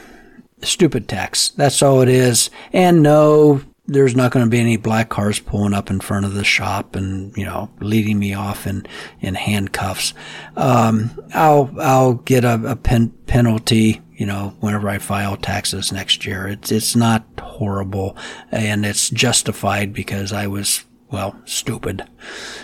Stupid 0.66 1.08
tax. 1.08 1.50
That's 1.50 1.82
all 1.82 2.02
it 2.02 2.10
is. 2.10 2.50
And 2.74 3.04
no, 3.04 3.62
there's 3.88 4.16
not 4.16 4.32
going 4.32 4.46
to 4.46 4.50
be 4.50 4.60
any 4.60 4.78
black 4.78 5.10
cars 5.10 5.40
pulling 5.40 5.74
up 5.74 5.90
in 5.90 6.00
front 6.00 6.26
of 6.26 6.34
the 6.34 6.44
shop 6.44 6.96
and 6.96 7.36
you 7.38 7.46
know 7.46 7.70
leading 7.80 8.18
me 8.20 8.34
off 8.34 8.66
in 8.66 8.86
in 9.22 9.36
handcuffs. 9.36 10.14
Um, 10.56 11.12
I'll 11.34 11.72
I'll 11.80 12.14
get 12.16 12.44
a, 12.44 12.72
a 12.72 12.76
pen, 12.76 13.10
penalty 13.28 14.02
you 14.16 14.26
know 14.26 14.56
whenever 14.60 14.90
I 14.90 14.98
file 14.98 15.38
taxes 15.38 15.92
next 15.92 16.26
year. 16.26 16.48
It's 16.48 16.72
it's 16.72 16.96
not 16.96 17.26
horrible 17.40 18.18
and 18.52 18.86
it's 18.86 19.10
justified 19.10 19.94
because 19.94 20.34
I 20.34 20.48
was 20.48 20.84
well 21.12 21.40
stupid. 21.46 22.04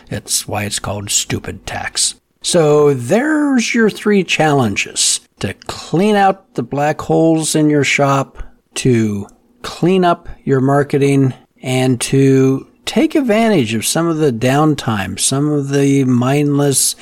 It's 0.10 0.48
why 0.48 0.64
it's 0.64 0.80
called 0.80 1.12
stupid 1.12 1.66
tax. 1.66 2.16
So 2.42 2.96
there's 2.96 3.76
your 3.76 3.92
three 3.92 4.24
challenges 4.24 5.11
to 5.42 5.54
clean 5.54 6.16
out 6.16 6.56
the 6.56 6.64
black 6.64 7.02
holes 7.02 7.56
in 7.56 7.70
your 7.70 7.84
shop 7.84 8.42
to 8.76 9.28
clean 9.62 10.06
up 10.06 10.30
your 10.44 10.62
marketing 10.62 11.34
and 11.62 12.00
to 12.02 12.68
take 12.86 13.16
advantage 13.16 13.74
of 13.74 13.86
some 13.86 14.08
of 14.08 14.18
the 14.18 14.32
downtime, 14.32 15.20
some 15.20 15.50
of 15.50 15.70
the 15.70 16.04
mindless 16.06 16.96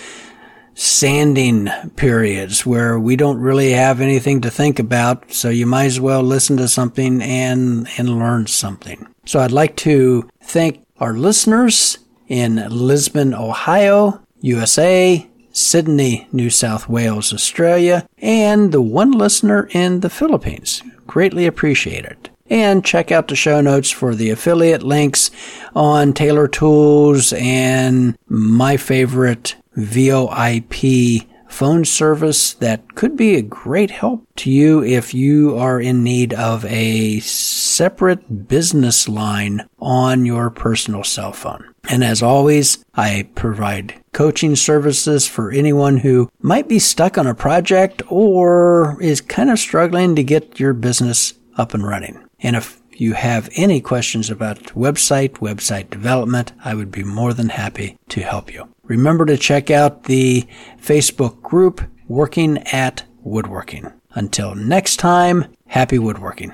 sanding 0.74 1.68
periods 1.98 2.66
where 2.66 2.98
we 2.98 3.16
don't 3.16 3.40
really 3.40 3.72
have 3.72 4.00
anything 4.00 4.40
to 4.42 4.50
think 4.50 4.80
about. 4.80 5.32
So 5.32 5.50
you 5.50 5.66
might 5.66 5.86
as 5.86 6.00
well 6.00 6.24
listen 6.24 6.58
to 6.58 6.68
something 6.68 7.22
and, 7.22 7.88
and 7.98 8.18
learn 8.18 8.48
something. 8.48 9.08
So 9.26 9.40
I'd 9.40 9.52
like 9.52 9.76
to 9.78 10.30
thank 10.42 10.86
our 11.00 11.14
listeners 11.14 11.98
in 12.28 12.56
Lisbon, 12.70 13.34
Ohio, 13.34 14.22
USA, 14.42 15.29
Sydney, 15.60 16.28
New 16.32 16.50
South 16.50 16.88
Wales, 16.90 17.34
Australia, 17.34 18.08
and 18.18 18.72
the 18.72 18.82
one 18.82 19.12
listener 19.12 19.68
in 19.72 20.00
the 20.00 20.10
Philippines. 20.10 20.82
Greatly 21.08 21.46
appreciate 21.46 22.06
it 22.06 22.30
and 22.50 22.84
check 22.84 23.12
out 23.12 23.28
the 23.28 23.36
show 23.36 23.62
notes 23.62 23.92
for 23.92 24.16
the 24.16 24.30
affiliate 24.30 24.84
links 24.84 25.30
on 25.76 26.14
Taylor 26.14 26.48
Tools 26.48 27.34
and 27.34 28.18
my 28.28 28.78
favorite 28.78 29.56
VoIP 29.78 31.28
phone 31.50 31.84
service 31.84 32.54
that 32.54 32.96
could 32.96 33.18
be 33.18 33.36
a 33.36 33.42
great 33.42 33.92
help 33.92 34.26
to 34.38 34.50
you 34.50 34.84
if 34.84 35.14
you 35.14 35.58
are 35.58 35.82
in 35.82 36.04
need 36.04 36.34
of 36.34 36.64
a 36.66 37.20
separate 37.20 38.48
business 38.48 39.10
line 39.10 39.68
on 39.80 40.26
your 40.26 40.50
personal 40.50 41.04
cell 41.04 41.34
phone. 41.34 41.74
And 41.90 42.04
as 42.04 42.22
always, 42.22 42.84
I 42.94 43.28
provide 43.36 43.96
coaching 44.14 44.56
services 44.56 45.28
for 45.28 45.52
anyone 45.52 45.98
who 45.98 46.30
might 46.42 46.68
be 46.68 46.80
stuck 46.80 47.18
on 47.18 47.28
a 47.28 47.36
project 47.36 48.02
or 48.08 49.02
is 49.02 49.22
kind 49.22 49.50
of 49.50 49.60
struggling 49.60 50.16
to 50.16 50.24
get 50.24 50.60
your 50.60 50.74
business 50.74 51.34
up 51.58 51.74
and 51.74 51.86
running. 51.86 52.24
And 52.40 52.56
if 52.56 52.80
you 52.94 53.14
have 53.14 53.50
any 53.56 53.82
questions 53.82 54.30
about 54.30 54.60
website, 54.76 55.34
website 55.38 55.90
development, 55.90 56.52
I 56.64 56.76
would 56.76 56.92
be 56.92 57.04
more 57.04 57.34
than 57.34 57.50
happy 57.50 57.98
to 58.10 58.22
help 58.22 58.54
you. 58.54 58.68
Remember 58.90 59.24
to 59.28 59.38
check 59.38 59.70
out 59.70 60.06
the 60.06 60.46
Facebook 60.82 61.42
group 61.44 61.82
Working 62.08 62.58
at 62.74 63.04
Woodworking. 63.24 63.94
Until 64.16 64.56
next 64.56 64.98
time, 64.98 65.46
happy 65.68 66.00
woodworking. 66.00 66.52